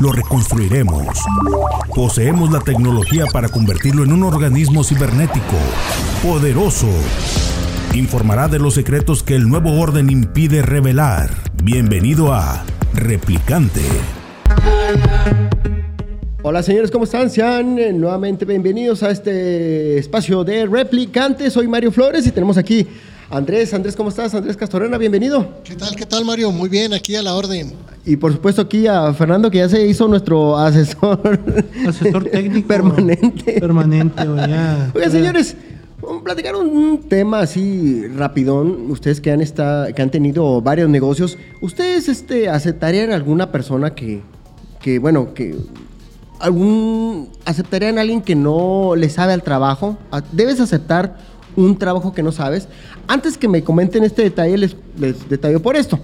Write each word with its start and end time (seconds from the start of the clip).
Lo 0.00 0.12
reconstruiremos. 0.12 1.08
Poseemos 1.92 2.52
la 2.52 2.60
tecnología 2.60 3.24
para 3.32 3.48
convertirlo 3.48 4.04
en 4.04 4.12
un 4.12 4.22
organismo 4.22 4.84
cibernético, 4.84 5.56
poderoso. 6.22 6.86
Informará 7.94 8.46
de 8.46 8.60
los 8.60 8.74
secretos 8.74 9.24
que 9.24 9.34
el 9.34 9.48
nuevo 9.48 9.80
orden 9.80 10.08
impide 10.08 10.62
revelar. 10.62 11.30
Bienvenido 11.64 12.32
a 12.32 12.64
Replicante. 12.94 13.82
Hola 16.42 16.62
señores, 16.62 16.92
¿cómo 16.92 17.04
están? 17.04 17.28
Sean 17.28 17.76
eh, 17.80 17.92
nuevamente 17.92 18.44
bienvenidos 18.44 19.02
a 19.02 19.10
este 19.10 19.98
espacio 19.98 20.44
de 20.44 20.66
Replicante. 20.66 21.50
Soy 21.50 21.66
Mario 21.66 21.90
Flores 21.90 22.24
y 22.24 22.30
tenemos 22.30 22.56
aquí 22.56 22.86
Andrés. 23.30 23.74
Andrés, 23.74 23.94
¿cómo 23.94 24.08
estás? 24.08 24.34
Andrés 24.34 24.56
Castorena, 24.56 24.96
bienvenido. 24.96 25.46
¿Qué 25.62 25.74
tal, 25.76 25.94
qué 25.94 26.06
tal 26.06 26.24
Mario? 26.24 26.50
Muy 26.50 26.68
bien, 26.70 26.94
aquí 26.94 27.14
a 27.14 27.22
la 27.22 27.34
orden. 27.34 27.72
Y 28.06 28.16
por 28.16 28.32
supuesto 28.32 28.62
aquí 28.62 28.86
a 28.86 29.12
Fernando, 29.12 29.50
que 29.50 29.58
ya 29.58 29.68
se 29.68 29.86
hizo 29.86 30.08
nuestro 30.08 30.56
asesor. 30.56 31.38
Asesor 31.86 32.24
técnico. 32.32 32.68
Permanente. 32.68 33.60
Permanente, 33.60 34.22
o 34.26 34.34
ya. 34.36 34.90
Oigan, 34.94 35.10
señores, 35.10 35.56
vamos 36.00 36.22
a 36.22 36.24
platicar 36.24 36.56
un 36.56 37.02
tema 37.06 37.40
así 37.40 38.06
rapidón. 38.08 38.90
Ustedes 38.90 39.20
que 39.20 39.30
han, 39.30 39.42
esta- 39.42 39.92
que 39.94 40.00
han 40.00 40.10
tenido 40.10 40.62
varios 40.62 40.88
negocios, 40.88 41.36
¿ustedes 41.60 42.08
este, 42.08 42.48
aceptarían 42.48 43.12
alguna 43.12 43.52
persona 43.52 43.94
que, 43.94 44.22
que, 44.80 44.98
bueno, 44.98 45.34
que 45.34 45.54
algún 46.38 47.28
aceptarían 47.44 47.98
a 47.98 48.00
alguien 48.00 48.22
que 48.22 48.34
no 48.34 48.94
le 48.96 49.10
sabe 49.10 49.34
al 49.34 49.42
trabajo? 49.42 49.98
Debes 50.32 50.60
aceptar 50.60 51.18
un 51.58 51.76
trabajo 51.78 52.12
que 52.14 52.22
no 52.22 52.32
sabes. 52.32 52.68
Antes 53.06 53.36
que 53.36 53.48
me 53.48 53.62
comenten 53.62 54.04
este 54.04 54.22
detalle, 54.22 54.56
les, 54.56 54.76
detallo 55.28 55.60
por 55.60 55.76
esto. 55.76 55.98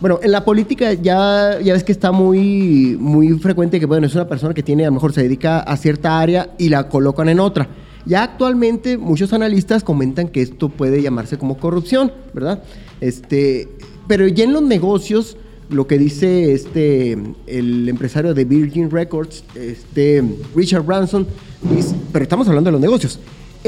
Bueno, 0.00 0.20
en 0.22 0.30
la 0.30 0.44
política 0.44 0.92
ya, 0.92 1.58
ya 1.60 1.72
ves 1.72 1.82
que 1.82 1.90
está 1.92 2.12
muy, 2.12 2.96
muy 3.00 3.30
frecuente 3.38 3.80
que, 3.80 3.86
bueno, 3.86 4.06
es 4.06 4.14
una 4.14 4.28
persona 4.28 4.54
que 4.54 4.62
tiene, 4.62 4.84
a 4.84 4.86
lo 4.88 4.92
mejor 4.92 5.12
se 5.12 5.22
dedica 5.22 5.58
a 5.60 5.76
cierta 5.76 6.20
área 6.20 6.50
y 6.58 6.68
la 6.68 6.88
colocan 6.88 7.28
en 7.28 7.40
otra. 7.40 7.68
Ya 8.06 8.22
actualmente 8.22 8.96
muchos 8.96 9.32
analistas 9.32 9.82
comentan 9.82 10.28
que 10.28 10.40
esto 10.42 10.68
puede 10.68 11.02
llamarse 11.02 11.36
como 11.36 11.56
corrupción, 11.58 12.12
¿verdad? 12.32 12.62
Este, 13.00 13.68
pero 14.06 14.26
ya 14.28 14.44
en 14.44 14.52
los 14.52 14.62
negocios, 14.62 15.36
lo 15.68 15.86
que 15.86 15.98
dice 15.98 16.52
este, 16.52 17.18
el 17.46 17.88
empresario 17.88 18.34
de 18.34 18.44
Virgin 18.44 18.90
Records, 18.90 19.42
este, 19.56 20.22
Richard 20.54 20.82
Branson, 20.84 21.26
dice- 21.74 21.94
pero 22.12 22.22
estamos 22.22 22.46
hablando 22.48 22.68
de 22.68 22.72
los 22.72 22.80
negocios. 22.80 23.18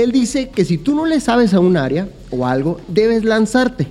Él 0.03 0.13
dice 0.13 0.49
que 0.49 0.65
si 0.65 0.79
tú 0.79 0.95
no 0.95 1.05
le 1.05 1.21
sabes 1.21 1.53
a 1.53 1.61
un 1.61 1.77
área 1.77 2.09
o 2.31 2.47
algo, 2.47 2.81
debes 2.89 3.25
lanzarte. 3.25 3.87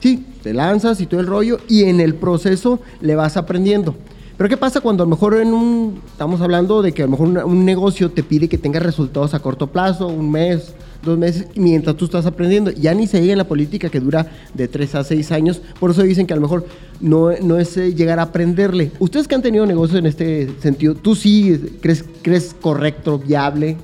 Sí, 0.00 0.24
te 0.42 0.52
lanzas 0.52 1.00
y 1.00 1.06
todo 1.06 1.20
el 1.20 1.26
rollo 1.26 1.58
y 1.68 1.84
en 1.84 2.00
el 2.00 2.14
proceso 2.14 2.80
le 3.00 3.14
vas 3.14 3.36
aprendiendo. 3.36 3.94
Pero 4.36 4.48
¿qué 4.48 4.56
pasa 4.56 4.80
cuando 4.80 5.02
a 5.02 5.06
lo 5.06 5.10
mejor 5.10 5.34
en 5.34 5.52
un, 5.52 6.00
estamos 6.06 6.40
hablando 6.40 6.80
de 6.80 6.92
que 6.92 7.02
a 7.02 7.06
lo 7.06 7.10
mejor 7.10 7.44
un 7.44 7.64
negocio 7.64 8.10
te 8.10 8.22
pide 8.22 8.48
que 8.48 8.58
tengas 8.58 8.82
resultados 8.82 9.34
a 9.34 9.40
corto 9.40 9.66
plazo, 9.66 10.06
un 10.06 10.30
mes, 10.30 10.74
dos 11.02 11.18
meses, 11.18 11.46
mientras 11.56 11.96
tú 11.96 12.04
estás 12.04 12.24
aprendiendo? 12.24 12.70
Ya 12.70 12.94
ni 12.94 13.08
se 13.08 13.20
diga 13.20 13.32
en 13.32 13.38
la 13.38 13.48
política 13.48 13.88
que 13.88 13.98
dura 13.98 14.30
de 14.54 14.68
tres 14.68 14.94
a 14.94 15.02
seis 15.02 15.32
años, 15.32 15.60
por 15.80 15.90
eso 15.90 16.02
dicen 16.02 16.26
que 16.26 16.34
a 16.34 16.36
lo 16.36 16.42
mejor 16.42 16.66
no, 17.00 17.32
no 17.42 17.58
es 17.58 17.76
eh, 17.76 17.94
llegar 17.94 18.20
a 18.20 18.22
aprenderle. 18.22 18.92
Ustedes 19.00 19.26
que 19.26 19.34
han 19.34 19.42
tenido 19.42 19.66
negocios 19.66 19.98
en 19.98 20.06
este 20.06 20.48
sentido, 20.60 20.94
¿tú 20.94 21.16
sí 21.16 21.76
crees, 21.80 22.04
crees 22.22 22.54
correcto, 22.60 23.18
viable? 23.18 23.76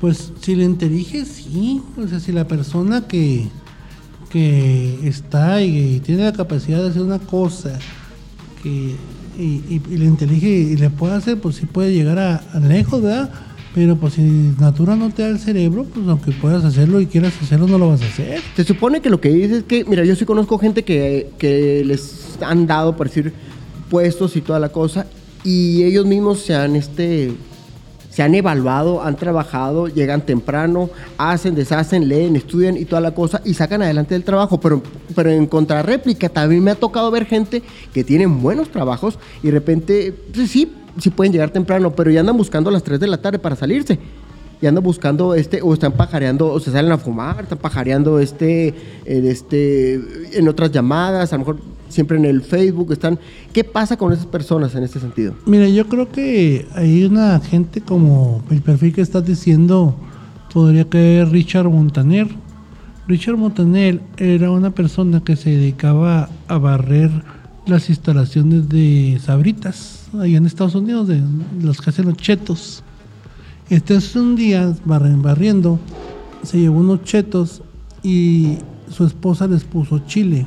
Pues 0.00 0.32
si 0.40 0.54
le 0.54 0.64
interige, 0.64 1.24
sí. 1.24 1.80
O 1.96 2.06
sea, 2.06 2.20
si 2.20 2.32
la 2.32 2.46
persona 2.46 3.06
que, 3.08 3.48
que 4.30 5.08
está 5.08 5.62
y, 5.62 6.00
tiene 6.00 6.24
la 6.24 6.32
capacidad 6.32 6.82
de 6.82 6.90
hacer 6.90 7.02
una 7.02 7.18
cosa 7.18 7.78
que, 8.62 8.94
y, 9.38 9.80
le 9.96 10.04
intelige 10.04 10.48
y 10.48 10.76
le 10.76 10.90
puede 10.90 11.14
hacer, 11.14 11.38
pues 11.38 11.56
sí 11.56 11.66
puede 11.66 11.92
llegar 11.92 12.18
a, 12.18 12.60
lejos, 12.60 13.02
¿verdad? 13.02 13.30
Pero 13.74 13.96
pues 13.96 14.14
si 14.14 14.22
Natura 14.58 14.96
no 14.96 15.10
te 15.10 15.22
da 15.22 15.28
el 15.28 15.38
cerebro, 15.38 15.84
pues 15.84 16.06
aunque 16.08 16.32
puedas 16.32 16.64
hacerlo 16.64 17.00
y 17.00 17.06
quieras 17.06 17.34
hacerlo, 17.42 17.66
no 17.66 17.76
lo 17.76 17.90
vas 17.90 18.00
a 18.00 18.06
hacer. 18.06 18.40
Se 18.56 18.64
supone 18.64 19.02
que 19.02 19.10
lo 19.10 19.20
que 19.20 19.28
dice 19.28 19.58
es 19.58 19.64
que, 19.64 19.84
mira, 19.84 20.02
yo 20.04 20.16
sí 20.16 20.24
conozco 20.24 20.58
gente 20.58 20.82
que, 20.82 21.30
que 21.38 21.82
les 21.84 22.38
han 22.40 22.66
dado, 22.66 22.96
por 22.96 23.08
decir, 23.08 23.34
puestos 23.90 24.34
y 24.36 24.40
toda 24.40 24.58
la 24.60 24.70
cosa, 24.70 25.06
y 25.44 25.84
ellos 25.84 26.06
mismos 26.06 26.40
se 26.40 26.54
han, 26.54 26.74
este, 26.74 27.32
se 28.16 28.22
han 28.22 28.34
evaluado, 28.34 29.02
han 29.02 29.16
trabajado, 29.16 29.88
llegan 29.88 30.22
temprano, 30.22 30.88
hacen, 31.18 31.54
deshacen, 31.54 32.08
leen, 32.08 32.34
estudian 32.34 32.78
y 32.78 32.86
toda 32.86 33.02
la 33.02 33.10
cosa, 33.10 33.42
y 33.44 33.52
sacan 33.52 33.82
adelante 33.82 34.14
el 34.14 34.24
trabajo. 34.24 34.58
Pero, 34.58 34.82
pero 35.14 35.28
en 35.28 35.46
contrarréplica, 35.46 36.30
también 36.30 36.64
me 36.64 36.70
ha 36.70 36.76
tocado 36.76 37.10
ver 37.10 37.26
gente 37.26 37.62
que 37.92 38.04
tienen 38.04 38.40
buenos 38.40 38.70
trabajos 38.70 39.18
y 39.42 39.48
de 39.48 39.52
repente, 39.52 40.14
pues 40.32 40.50
sí, 40.50 40.72
sí 40.98 41.10
pueden 41.10 41.30
llegar 41.30 41.50
temprano, 41.50 41.94
pero 41.94 42.10
ya 42.10 42.20
andan 42.20 42.38
buscando 42.38 42.70
a 42.70 42.72
las 42.72 42.84
3 42.84 42.98
de 42.98 43.06
la 43.06 43.18
tarde 43.18 43.38
para 43.38 43.54
salirse 43.54 43.98
y 44.62 44.66
andan 44.66 44.82
buscando 44.82 45.34
este 45.34 45.60
o 45.60 45.74
están 45.74 45.92
pajareando 45.92 46.50
o 46.50 46.58
se 46.58 46.72
salen 46.72 46.92
a 46.92 46.96
fumar, 46.96 47.42
están 47.42 47.58
pajareando 47.58 48.18
este 48.18 48.72
en 49.04 49.26
este 49.26 50.00
en 50.32 50.48
otras 50.48 50.72
llamadas, 50.72 51.34
a 51.34 51.36
lo 51.36 51.40
mejor 51.40 51.58
siempre 51.88 52.16
en 52.16 52.24
el 52.24 52.42
Facebook 52.42 52.92
están. 52.92 53.18
¿Qué 53.52 53.64
pasa 53.64 53.96
con 53.96 54.12
esas 54.12 54.26
personas 54.26 54.74
en 54.74 54.84
este 54.84 55.00
sentido? 55.00 55.34
Mira, 55.46 55.68
yo 55.68 55.88
creo 55.88 56.10
que 56.10 56.66
hay 56.74 57.04
una 57.04 57.38
gente 57.40 57.80
como 57.80 58.42
el 58.50 58.62
perfil 58.62 58.94
que 58.94 59.00
estás 59.00 59.24
diciendo, 59.24 59.96
podría 60.52 60.88
caer 60.88 61.30
Richard 61.30 61.68
Montaner. 61.68 62.28
Richard 63.06 63.36
Montaner 63.36 64.00
era 64.16 64.50
una 64.50 64.70
persona 64.70 65.22
que 65.22 65.36
se 65.36 65.50
dedicaba 65.50 66.28
a 66.48 66.58
barrer 66.58 67.10
las 67.66 67.88
instalaciones 67.88 68.68
de 68.68 69.18
sabritas, 69.22 70.08
allá 70.14 70.38
en 70.38 70.46
Estados 70.46 70.74
Unidos, 70.74 71.08
de 71.08 71.20
los 71.60 71.80
que 71.80 71.90
hacen 71.90 72.06
los 72.06 72.16
chetos. 72.16 72.82
Entonces 73.68 74.14
un 74.14 74.36
día, 74.36 74.72
barriendo, 74.84 75.80
se 76.42 76.60
llevó 76.60 76.78
unos 76.78 77.02
chetos 77.02 77.62
y 78.02 78.58
su 78.88 79.04
esposa 79.04 79.48
les 79.48 79.64
puso 79.64 79.98
chile 80.06 80.46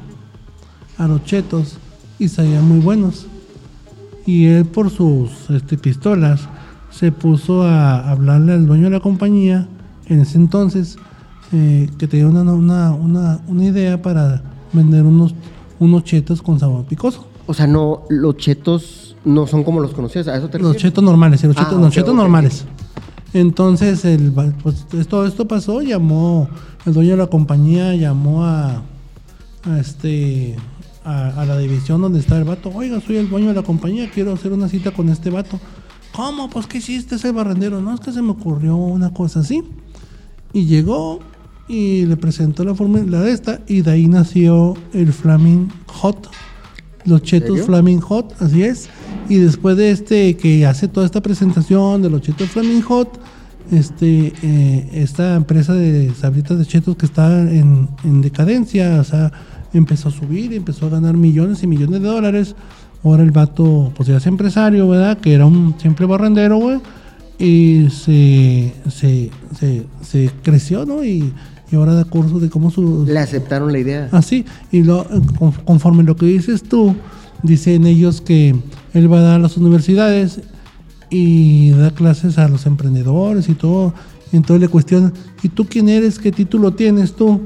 a 0.99 1.07
los 1.07 1.23
chetos 1.23 1.77
y 2.19 2.27
salían 2.27 2.67
muy 2.67 2.79
buenos. 2.79 3.25
Y 4.25 4.45
él 4.45 4.65
por 4.65 4.91
sus 4.91 5.49
este, 5.49 5.77
pistolas 5.77 6.41
se 6.91 7.11
puso 7.11 7.63
a 7.63 8.11
hablarle 8.11 8.53
al 8.53 8.67
dueño 8.67 8.85
de 8.85 8.89
la 8.91 8.99
compañía 8.99 9.67
en 10.07 10.19
ese 10.19 10.38
entonces 10.38 10.97
eh, 11.51 11.89
que 11.97 12.07
tenía 12.07 12.27
una, 12.27 12.41
una, 12.43 12.91
una, 12.91 13.39
una 13.47 13.63
idea 13.63 13.99
para 14.01 14.43
vender 14.73 15.03
unos, 15.03 15.33
unos 15.79 16.03
chetos 16.03 16.41
con 16.41 16.59
sabor 16.59 16.85
picoso. 16.85 17.25
O 17.47 17.53
sea, 17.53 17.65
no 17.65 18.03
los 18.09 18.38
chetos 18.38 19.15
no 19.25 19.47
son 19.47 19.63
como 19.63 19.79
los 19.79 19.93
conocías, 19.93 20.27
a 20.27 20.38
eso 20.38 20.49
te 20.49 20.59
Los 20.59 20.77
chetos 20.77 21.03
normales, 21.03 21.43
los 21.43 21.57
Ah, 21.57 21.63
chetos, 21.63 21.81
los 21.81 21.93
chetos 21.93 22.15
normales. 22.15 22.65
Entonces, 23.33 24.05
el, 24.05 24.31
pues, 24.31 24.85
esto, 24.93 25.25
esto 25.25 25.47
pasó, 25.47 25.81
llamó, 25.81 26.49
el 26.85 26.93
dueño 26.93 27.11
de 27.11 27.17
la 27.17 27.27
compañía 27.27 27.93
llamó 27.95 28.45
a, 28.45 28.81
a 29.63 29.79
este 29.79 30.55
a, 31.09 31.41
a 31.41 31.45
la 31.45 31.57
división 31.57 32.01
donde 32.01 32.19
está 32.19 32.37
el 32.37 32.43
vato. 32.43 32.71
Oiga, 32.73 33.01
soy 33.01 33.17
el 33.17 33.29
dueño 33.29 33.49
de 33.49 33.55
la 33.55 33.63
compañía, 33.63 34.09
quiero 34.11 34.33
hacer 34.33 34.53
una 34.53 34.67
cita 34.67 34.91
con 34.91 35.09
este 35.09 35.29
vato. 35.29 35.59
¿Cómo? 36.11 36.50
Pues, 36.50 36.67
¿qué 36.67 36.79
hiciste 36.79 37.15
ese 37.15 37.31
barrendero? 37.31 37.81
No, 37.81 37.94
es 37.94 38.00
que 38.00 38.11
se 38.11 38.21
me 38.21 38.31
ocurrió 38.31 38.75
una 38.75 39.13
cosa 39.13 39.41
así. 39.41 39.63
Y 40.53 40.65
llegó 40.65 41.19
y 41.67 42.06
le 42.06 42.17
presentó 42.17 42.63
la 42.63 42.73
fórmula 42.73 43.21
de 43.21 43.31
esta 43.31 43.61
y 43.67 43.81
de 43.81 43.91
ahí 43.91 44.07
nació 44.07 44.75
el 44.94 45.13
Flaming 45.13 45.71
Hot. 45.88 46.29
Los 47.06 47.21
chetos 47.21 47.50
serio? 47.50 47.65
Flaming 47.65 48.01
Hot, 48.01 48.35
así 48.41 48.63
es. 48.63 48.89
Y 49.29 49.35
después 49.35 49.77
de 49.77 49.91
este 49.91 50.35
que 50.35 50.65
hace 50.65 50.88
toda 50.88 51.05
esta 51.05 51.21
presentación 51.21 52.01
de 52.01 52.09
los 52.09 52.21
chetos 52.21 52.50
Flaming 52.50 52.81
Hot, 52.81 53.19
este, 53.71 54.33
eh, 54.41 54.89
esta 54.94 55.35
empresa 55.35 55.73
de 55.73 56.12
sabritas 56.15 56.57
de 56.57 56.65
chetos 56.65 56.95
que 56.95 57.05
está 57.05 57.39
en, 57.41 57.88
en 58.03 58.21
decadencia, 58.21 59.00
o 59.00 59.03
sea, 59.03 59.31
empezó 59.74 60.10
a 60.10 60.12
subir, 60.12 60.54
empezó 60.54 60.88
a 60.88 60.89
ganar 60.89 61.16
millones 61.18 61.63
y 61.63 61.68
millones 61.68 62.01
de 62.01 62.07
dólares. 62.07 62.56
Ahora 63.04 63.24
el 63.24 63.31
vato, 63.31 63.92
pues 63.95 64.10
ya 64.10 64.18
es 64.18 64.27
empresario, 64.27 64.88
¿verdad? 64.88 65.18
Que 65.19 65.33
era 65.33 65.45
un 65.45 65.75
siempre 65.80 66.06
barrendero, 66.06 66.57
güey. 66.57 66.80
Y 67.38 67.88
se, 67.89 68.74
se, 68.89 69.30
se, 69.57 69.86
se 70.01 70.30
creció, 70.44 70.86
¿no? 70.86 71.06
Y, 71.06 71.31
y 71.71 71.75
ahora 71.75 71.94
da 71.94 72.04
cursos 72.04 72.42
de 72.42 72.50
cómo 72.50 72.69
su, 72.71 73.06
Le 73.07 73.19
aceptaron 73.19 73.71
la 73.71 73.80
idea. 73.80 74.10
Así, 74.12 74.44
y 74.71 74.83
lo, 74.83 75.06
con- 75.38 75.51
conforme 75.63 76.04
lo 76.04 76.18
que 76.18 76.25
dices 76.25 76.63
tú, 76.63 76.95
dicen 77.42 77.86
ellos 77.86 78.19
que 78.19 78.54
él 78.94 79.12
va 79.13 79.19
a 79.19 79.22
dar 79.22 79.36
a 79.36 79.39
las 79.39 79.56
universidades 79.56 80.42
y 81.10 81.69
da 81.72 81.92
clases 81.92 82.38
a 82.38 82.50
los 82.50 82.65
emprendedores 82.65 83.48
y 83.48 83.54
todo. 83.54 83.94
Entonces 84.33 84.62
le 84.62 84.68
cuestionan, 84.68 85.13
¿y 85.42 85.48
tú 85.50 85.65
quién 85.65 85.88
eres? 85.89 86.19
¿Qué 86.19 86.31
título 86.33 86.74
tienes 86.74 87.13
tú 87.15 87.42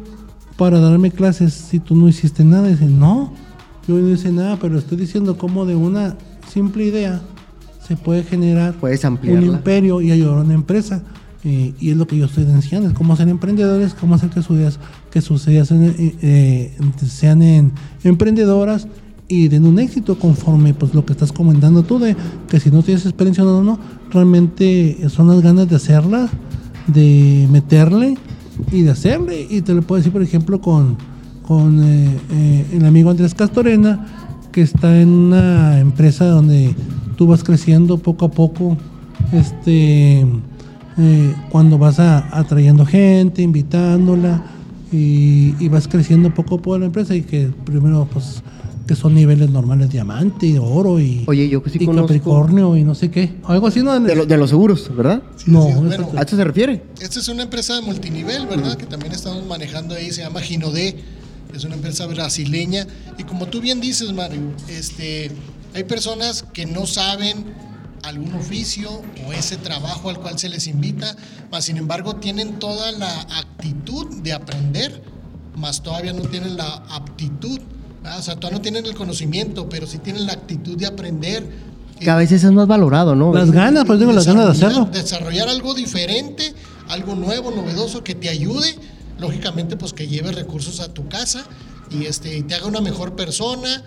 para 0.58 0.80
darme 0.80 1.12
clases 1.12 1.54
si 1.54 1.80
tú 1.80 1.96
no 1.96 2.08
hiciste 2.08 2.44
nada? 2.44 2.68
Dice, 2.68 2.86
no, 2.86 3.32
yo 3.88 3.96
no 3.96 4.10
hice 4.10 4.32
nada, 4.32 4.58
pero 4.60 4.78
estoy 4.78 4.98
diciendo 4.98 5.38
cómo 5.38 5.66
de 5.66 5.76
una 5.76 6.16
simple 6.52 6.86
idea 6.86 7.22
se 7.88 7.98
puede 7.98 8.24
generar 8.24 8.74
Puedes 8.76 9.04
un 9.04 9.12
imperio 9.56 10.02
y 10.02 10.12
ayudar 10.12 10.38
a 10.38 10.42
una 10.42 10.54
empresa. 10.54 11.02
Eh, 11.46 11.74
y 11.78 11.90
es 11.92 11.98
lo 11.98 12.08
que 12.08 12.16
yo 12.18 12.26
estoy 12.28 12.46
enseñando, 12.46 12.88
es 12.88 12.96
cómo 12.96 13.18
ser 13.18 13.28
emprendedores, 13.28 13.94
cómo 13.94 14.16
hacer 14.16 14.30
que 14.30 14.42
sus 14.42 14.56
ideas, 14.56 14.80
que 15.12 15.20
sus 15.20 15.46
ideas 15.48 15.68
sean, 15.68 15.84
eh, 15.84 16.16
eh, 16.22 16.78
sean 17.06 17.42
en- 17.42 17.74
emprendedoras 18.06 18.88
y 19.28 19.50
den 19.50 19.66
un 19.66 19.78
éxito 19.80 20.18
conforme 20.18 20.74
pues 20.74 20.94
lo 20.94 21.06
que 21.06 21.12
estás 21.12 21.34
comentando 21.34 21.84
tú 21.84 22.00
de 22.00 22.16
que 22.48 22.62
si 22.62 22.72
no 22.72 22.82
tienes 22.82 23.06
experiencia 23.06 23.44
no, 23.44 23.62
no, 23.62 23.78
realmente 24.10 24.98
son 25.10 25.28
las 25.28 25.42
ganas 25.42 25.68
de 25.70 25.76
hacerla, 25.76 26.30
de 26.88 27.46
meterle 27.52 28.18
y 28.72 28.82
de 28.84 28.92
hacerle. 28.92 29.48
Y 29.50 29.62
te 29.62 29.74
lo 29.74 29.82
puedo 29.82 30.00
decir, 30.00 30.12
por 30.14 30.22
ejemplo, 30.22 30.60
con, 30.62 30.98
con 31.48 31.84
eh, 31.84 32.10
eh, 32.32 32.66
el 32.74 32.86
amigo 32.86 33.10
Andrés 33.10 33.34
Castorena, 33.34 34.06
que 34.52 34.62
está 34.62 35.00
en 35.02 35.10
una 35.10 35.80
empresa 35.80 36.26
donde 36.26 36.76
tú 37.18 37.28
vas 37.28 37.44
creciendo 37.44 37.98
poco 37.98 38.26
a 38.26 38.32
poco, 38.32 38.78
este, 39.32 40.22
eh, 40.22 41.36
cuando 41.50 41.78
vas 41.78 42.00
a- 42.00 42.38
atrayendo 42.38 42.86
gente, 42.86 43.42
invitándola 43.42 44.44
y, 44.92 45.56
y 45.60 45.70
vas 45.70 45.88
creciendo 45.88 46.34
poco 46.34 46.56
a 46.56 46.58
poco 46.60 46.78
la 46.78 46.86
empresa 46.86 47.16
y 47.16 47.22
que 47.24 47.50
primero 47.66 48.08
pues 48.14 48.44
que 48.88 48.96
son 48.96 49.14
niveles 49.16 49.50
normales 49.50 49.90
diamante 49.90 50.46
y 50.46 50.58
oro 50.58 51.00
y, 51.00 51.24
Oye, 51.28 51.48
yo 51.48 51.64
que 51.64 51.70
sí 51.70 51.78
y 51.82 51.86
conozco- 51.86 52.08
Capricornio 52.08 52.76
y 52.76 52.84
no 52.84 52.96
sé 52.96 53.10
qué, 53.10 53.38
algo 53.46 53.68
así 53.68 53.82
no 53.82 53.98
De, 54.00 54.16
lo- 54.16 54.26
de 54.26 54.38
los 54.38 54.50
seguros, 54.50 54.90
¿verdad? 54.96 55.22
no, 55.46 55.64
sí, 55.64 55.70
eso- 55.70 55.82
bueno. 55.82 56.10
¿A 56.18 56.22
eso 56.24 56.36
se 56.36 56.44
refiere? 56.44 56.84
Esta 57.00 57.20
es 57.20 57.28
una 57.30 57.44
empresa 57.44 57.76
de 57.76 57.82
multinivel, 57.82 58.46
¿verdad? 58.48 58.76
Que 58.76 58.86
también 58.86 59.14
estamos 59.14 59.46
manejando 59.46 59.96
ahí, 59.96 60.12
se 60.12 60.22
llama 60.22 60.42
Ginodé, 60.42 60.98
es 61.54 61.64
una 61.64 61.76
empresa 61.76 62.06
brasileña. 62.08 62.86
Y 63.18 63.24
como 63.24 63.46
tú 63.48 63.62
bien 63.62 63.80
dices, 63.80 64.12
Mario, 64.12 64.42
este, 64.68 65.32
hay 65.74 65.84
personas 65.86 66.44
que 66.52 66.66
no 66.66 66.86
saben 66.86 67.46
algún 68.04 68.34
oficio 68.34 68.90
o 69.26 69.32
ese 69.32 69.56
trabajo 69.56 70.10
al 70.10 70.20
cual 70.20 70.38
se 70.38 70.50
les 70.50 70.68
invita, 70.68 71.16
mas 71.52 71.64
sin 71.66 71.78
embargo 71.78 72.18
tienen 72.18 72.60
toda 72.60 72.92
la 72.92 73.22
actitud 73.40 74.08
de 74.24 74.34
aprender, 74.34 75.02
mas 75.56 75.82
todavía 75.84 76.12
no 76.12 76.24
tienen 76.24 76.58
la 76.58 76.84
aptitud. 76.90 77.60
¿Verdad? 78.04 78.20
O 78.20 78.22
sea, 78.22 78.36
todavía 78.36 78.58
no 78.58 78.62
tienen 78.62 78.86
el 78.86 78.94
conocimiento, 78.96 79.68
pero 79.70 79.88
sí 79.88 79.98
tienen 79.98 80.26
la 80.28 80.34
actitud 80.34 80.78
de 80.78 80.86
aprender. 80.86 81.48
Que 82.00 82.10
a 82.10 82.16
veces 82.18 82.44
es 82.44 82.52
más 82.52 82.68
valorado, 82.68 83.16
¿no? 83.16 83.34
las 83.34 83.50
ganas, 83.52 83.86
pues 83.86 83.98
digo, 84.00 84.12
las 84.12 84.28
ganas 84.28 84.46
de 84.46 84.52
hacerlo. 84.52 84.90
Desarrollar- 84.92 85.48
algo 85.48 85.74
diferente, 85.74 86.54
algo 86.90 87.16
nuevo, 87.16 87.52
novedoso, 87.52 88.04
que 88.04 88.14
te 88.14 88.30
ayude, 88.30 88.76
lógicamente, 89.20 89.78
pues 89.78 89.94
que 89.94 90.08
lleve 90.08 90.32
recursos 90.34 90.80
a 90.82 90.94
tu 90.94 91.08
casa 91.08 91.46
y 91.90 92.06
este, 92.06 92.44
te 92.44 92.56
haga 92.56 92.66
una 92.68 92.82
mejor 92.82 93.16
persona 93.16 93.84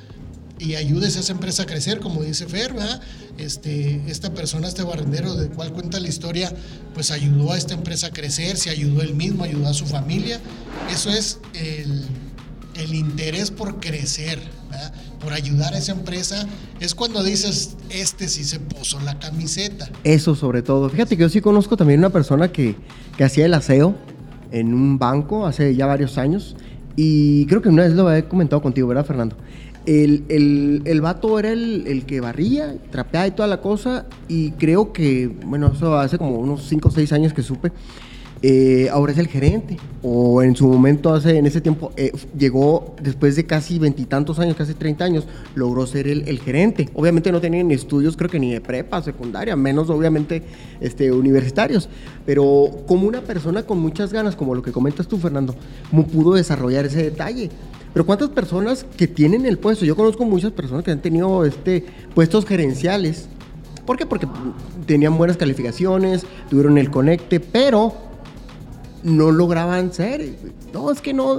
y 0.59 0.77
ayudes 0.77 1.19
a 1.19 1.21
esa 1.21 1.33
empresa 1.33 1.65
a 1.65 1.67
crecer, 1.67 2.01
como 2.01 2.23
dice 2.23 2.47
Fer, 2.47 2.73
¿verdad? 2.73 3.03
Este, 3.37 4.01
esta 4.07 4.33
persona, 4.33 4.67
este 4.69 4.83
barrendero 4.83 5.35
de 5.35 5.49
cual 5.49 5.73
cuenta 5.73 6.01
la 6.01 6.09
historia, 6.09 6.51
pues 6.95 7.11
ayudó 7.11 7.53
a 7.53 7.59
esta 7.59 7.75
empresa 7.75 8.07
a 8.07 8.11
crecer, 8.11 8.57
se 8.57 8.71
ayudó 8.71 9.03
él 9.03 9.15
mismo, 9.15 9.45
ayudó 9.45 9.69
a 9.69 9.75
su 9.75 9.85
familia. 9.85 10.41
Eso 10.91 11.11
es 11.11 11.39
el, 11.53 12.05
el 12.79 12.95
interés 12.95 13.51
por 13.51 13.81
crecer, 13.81 14.39
por 15.21 15.33
ayudar 15.33 15.75
a 15.75 15.79
esa 15.79 15.93
empresa. 15.93 16.47
Es 16.81 16.95
cuando 16.95 17.23
dices, 17.23 17.77
este 17.91 18.29
sí 18.29 18.45
se 18.45 18.61
puso 18.61 19.01
la 19.01 19.19
camiseta. 19.19 19.89
Eso 20.05 20.35
sobre 20.35 20.63
todo. 20.63 20.89
Fíjate 20.89 21.17
que 21.17 21.23
yo 21.23 21.29
sí 21.29 21.41
conozco 21.41 21.77
también 21.77 22.01
una 22.01 22.11
persona 22.11 22.53
que, 22.53 22.77
que 23.17 23.25
hacía 23.25 23.47
el 23.47 23.55
aseo 23.55 23.95
en 24.53 24.75
un 24.75 24.99
banco 24.99 25.47
hace 25.47 25.75
ya 25.75 25.87
varios 25.87 26.19
años. 26.19 26.57
Y 26.97 27.47
creo 27.47 27.61
que 27.61 27.69
una 27.69 27.83
vez 27.83 27.93
lo 27.93 28.09
había 28.09 28.29
comentado 28.29 28.63
contigo, 28.63 28.89
¿verdad, 28.89 29.05
Fernando? 29.05 29.37
El, 29.85 30.25
el, 30.29 30.83
el 30.85 31.01
vato 31.01 31.39
era 31.39 31.53
el, 31.53 31.85
el 31.87 32.07
que 32.07 32.21
barría, 32.21 32.75
trapeaba 32.91 33.27
y 33.27 33.31
toda 33.31 33.49
la 33.49 33.61
cosa. 33.61 34.07
Y 34.29 34.53
creo 34.53 34.93
que, 34.93 35.29
bueno, 35.45 35.73
eso 35.75 35.97
hace 35.99 36.19
como 36.19 36.39
unos 36.39 36.67
5 36.69 36.89
o 36.89 36.91
6 36.91 37.13
años 37.13 37.33
que 37.33 37.43
supe. 37.43 37.73
Eh, 38.49 38.89
ahora 38.91 39.11
es 39.11 39.19
el 39.19 39.27
gerente. 39.27 39.77
O 40.03 40.41
en 40.41 40.55
su 40.55 40.69
momento, 40.69 41.13
hace, 41.13 41.37
en 41.37 41.47
ese 41.47 41.61
tiempo, 41.61 41.91
eh, 41.97 42.13
llegó 42.39 42.95
después 43.03 43.35
de 43.35 43.45
casi 43.45 43.81
veintitantos 43.81 44.39
años, 44.39 44.55
casi 44.55 44.75
30 44.75 45.05
años, 45.05 45.27
logró 45.57 45.85
ser 45.85 46.07
el, 46.07 46.29
el 46.29 46.39
gerente. 46.39 46.89
Obviamente 46.95 47.33
no 47.33 47.41
tenían 47.41 47.73
estudios, 47.73 48.17
creo 48.17 48.31
que 48.31 48.39
ni 48.39 48.53
de 48.53 48.61
prepa, 48.61 49.03
secundaria, 49.03 49.57
menos 49.57 49.91
obviamente 49.91 50.45
este, 50.81 51.11
universitarios. 51.11 51.89
Pero 52.25 52.71
como 52.87 53.09
una 53.09 53.21
persona 53.21 53.65
con 53.65 53.81
muchas 53.81 54.13
ganas, 54.13 54.37
como 54.37 54.55
lo 54.55 54.63
que 54.63 54.71
comentas 54.71 55.09
tú, 55.09 55.19
Fernando, 55.19 55.57
¿cómo 55.91 56.07
pudo 56.07 56.35
desarrollar 56.35 56.87
ese 56.87 57.03
detalle? 57.03 57.51
Pero 57.93 58.07
¿cuántas 58.07 58.29
personas 58.29 58.87
que 58.97 59.09
tienen 59.09 59.45
el 59.45 59.59
puesto? 59.59 59.85
Yo 59.85 59.97
conozco 59.97 60.25
muchas 60.25 60.53
personas 60.53 60.85
que 60.85 60.93
han 60.93 61.03
tenido 61.03 61.45
este, 61.45 61.85
puestos 62.15 62.47
gerenciales. 62.47 63.29
¿Por 63.85 63.97
qué? 63.97 64.07
Porque 64.07 64.29
tenían 64.87 65.19
buenas 65.19 65.37
calificaciones, 65.37 66.25
tuvieron 66.49 66.79
el 66.79 66.93
conecte, 66.93 67.41
pero 67.41 68.07
no 69.03 69.31
lograban 69.31 69.93
ser. 69.93 70.35
No, 70.73 70.91
es 70.91 71.01
que 71.01 71.13
no, 71.13 71.39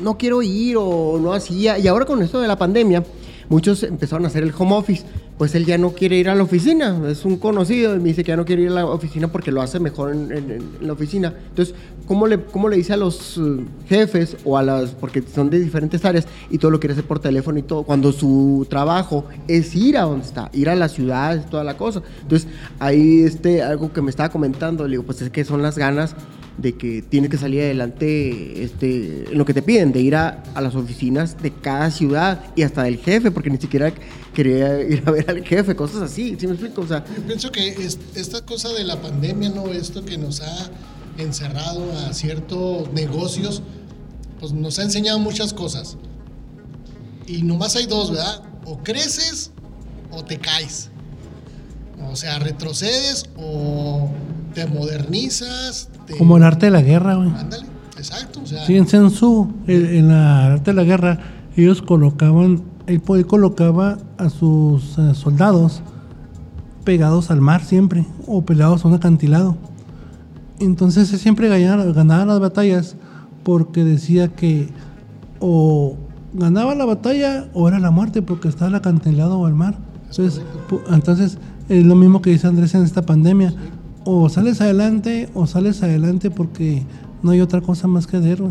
no 0.00 0.18
quiero 0.18 0.42
ir 0.42 0.76
o 0.78 1.18
no 1.20 1.32
hacía. 1.32 1.78
Y 1.78 1.88
ahora 1.88 2.04
con 2.04 2.22
esto 2.22 2.40
de 2.40 2.48
la 2.48 2.56
pandemia, 2.56 3.04
muchos 3.48 3.82
empezaron 3.82 4.24
a 4.24 4.28
hacer 4.28 4.42
el 4.42 4.52
home 4.56 4.74
office. 4.74 5.04
Pues 5.38 5.54
él 5.54 5.66
ya 5.66 5.76
no 5.76 5.92
quiere 5.92 6.16
ir 6.16 6.28
a 6.28 6.34
la 6.34 6.42
oficina. 6.42 7.00
Es 7.08 7.24
un 7.24 7.36
conocido 7.36 7.96
y 7.96 7.98
me 7.98 8.10
dice 8.10 8.22
que 8.22 8.28
ya 8.28 8.36
no 8.36 8.44
quiere 8.44 8.62
ir 8.62 8.68
a 8.68 8.74
la 8.74 8.86
oficina 8.86 9.28
porque 9.28 9.50
lo 9.50 9.60
hace 9.60 9.80
mejor 9.80 10.12
en 10.12 10.62
la 10.80 10.92
oficina. 10.92 11.34
Entonces, 11.48 11.74
¿cómo 12.06 12.26
le, 12.26 12.40
¿cómo 12.40 12.68
le 12.68 12.76
dice 12.76 12.92
a 12.92 12.96
los 12.96 13.38
eh, 13.38 13.64
jefes 13.88 14.36
o 14.44 14.56
a 14.56 14.62
las, 14.62 14.90
porque 14.90 15.22
son 15.22 15.50
de 15.50 15.58
diferentes 15.58 16.04
áreas 16.04 16.26
y 16.50 16.58
todo 16.58 16.70
lo 16.70 16.78
quiere 16.78 16.92
hacer 16.92 17.04
por 17.04 17.18
teléfono 17.18 17.58
y 17.58 17.62
todo, 17.62 17.82
cuando 17.82 18.12
su 18.12 18.66
trabajo 18.68 19.24
es 19.48 19.74
ir 19.74 19.96
a 19.98 20.02
donde 20.02 20.26
está, 20.26 20.50
ir 20.52 20.68
a 20.68 20.74
la 20.74 20.88
ciudad, 20.88 21.44
toda 21.50 21.64
la 21.64 21.76
cosa? 21.76 22.02
Entonces, 22.22 22.48
ahí 22.78 23.22
este, 23.22 23.62
algo 23.62 23.92
que 23.92 24.02
me 24.02 24.10
estaba 24.10 24.28
comentando, 24.28 24.84
le 24.84 24.92
digo, 24.92 25.04
pues 25.04 25.22
es 25.22 25.30
que 25.30 25.44
son 25.44 25.62
las 25.62 25.78
ganas 25.78 26.14
de 26.58 26.74
que 26.76 27.02
tienes 27.02 27.30
que 27.30 27.38
salir 27.38 27.62
adelante 27.62 28.62
este, 28.62 29.24
en 29.30 29.38
lo 29.38 29.44
que 29.44 29.54
te 29.54 29.62
piden, 29.62 29.90
de 29.92 30.00
ir 30.00 30.14
a, 30.14 30.42
a 30.54 30.60
las 30.60 30.74
oficinas 30.74 31.40
de 31.42 31.50
cada 31.52 31.90
ciudad 31.90 32.44
y 32.54 32.62
hasta 32.62 32.82
del 32.84 32.98
jefe, 32.98 33.30
porque 33.30 33.50
ni 33.50 33.56
siquiera 33.58 33.92
quería 34.34 34.80
ir 34.82 35.02
a 35.06 35.10
ver 35.10 35.28
al 35.30 35.44
jefe, 35.44 35.74
cosas 35.74 36.02
así, 36.02 36.36
¿sí 36.38 36.46
me 36.46 36.52
explico? 36.54 36.82
O 36.82 36.86
sea, 36.86 37.04
Yo 37.16 37.22
pienso 37.22 37.50
que 37.50 37.68
es- 37.68 37.98
esta 38.14 38.44
cosa 38.44 38.68
de 38.70 38.84
la 38.84 39.00
pandemia, 39.00 39.48
¿no? 39.50 39.66
Esto 39.72 40.04
que 40.04 40.18
nos 40.18 40.40
ha 40.40 40.70
encerrado 41.18 41.90
a 41.98 42.12
ciertos 42.12 42.92
negocios, 42.92 43.62
pues 44.40 44.52
nos 44.52 44.78
ha 44.78 44.82
enseñado 44.82 45.18
muchas 45.18 45.52
cosas. 45.52 45.96
Y 47.26 47.42
nomás 47.42 47.76
hay 47.76 47.86
dos, 47.86 48.10
¿verdad? 48.10 48.42
O 48.64 48.78
creces 48.82 49.50
o 50.10 50.24
te 50.24 50.38
caes. 50.38 50.90
O 52.10 52.16
sea, 52.16 52.38
retrocedes 52.40 53.24
o 53.36 54.10
te 54.54 54.66
modernizas. 54.66 55.88
Te- 56.12 56.18
como 56.18 56.36
el 56.36 56.42
arte 56.44 56.66
de 56.66 56.72
la 56.72 56.82
guerra, 56.82 57.14
güey. 57.16 57.30
Ándale, 57.30 57.66
exacto. 57.96 58.40
O 58.42 58.46
sea, 58.46 58.64
Sí, 58.66 58.76
en 58.76 58.86
Sensu, 58.86 59.48
el- 59.66 59.86
en 59.96 60.08
la 60.08 60.46
arte 60.54 60.70
de 60.72 60.74
la 60.76 60.84
guerra, 60.84 61.18
ellos 61.56 61.82
colocaban, 61.82 62.62
él, 62.86 63.02
él 63.06 63.26
colocaba 63.26 63.98
a 64.18 64.28
sus 64.30 64.98
eh, 64.98 65.14
soldados 65.14 65.82
pegados 66.84 67.30
al 67.30 67.40
mar 67.40 67.62
siempre, 67.64 68.04
o 68.26 68.42
pegados 68.42 68.84
a 68.84 68.88
un 68.88 68.94
acantilado. 68.94 69.56
Entonces 70.58 71.12
él 71.12 71.18
siempre 71.18 71.48
ganaba, 71.48 71.84
ganaba 71.92 72.24
las 72.24 72.40
batallas 72.40 72.96
porque 73.42 73.84
decía 73.84 74.28
que 74.28 74.68
o 75.40 75.96
ganaba 76.34 76.74
la 76.74 76.84
batalla 76.84 77.46
o 77.52 77.68
era 77.68 77.78
la 77.80 77.90
muerte 77.90 78.22
porque 78.22 78.48
estaba 78.48 78.68
el 78.68 78.74
acantilado 78.76 79.38
o 79.38 79.46
al 79.46 79.54
mar. 79.54 79.76
Entonces, 80.10 80.42
entonces 80.90 81.38
es 81.68 81.84
lo 81.84 81.94
mismo 81.96 82.22
que 82.22 82.30
dice 82.30 82.46
Andrés 82.46 82.74
en 82.74 82.82
esta 82.84 83.02
pandemia. 83.02 83.52
O 84.04 84.28
sales 84.28 84.60
adelante 84.60 85.28
o 85.34 85.46
sales 85.46 85.82
adelante 85.82 86.30
porque 86.30 86.82
no 87.22 87.30
hay 87.30 87.40
otra 87.40 87.60
cosa 87.60 87.86
más 87.88 88.06
que 88.06 88.16
héroe. 88.18 88.50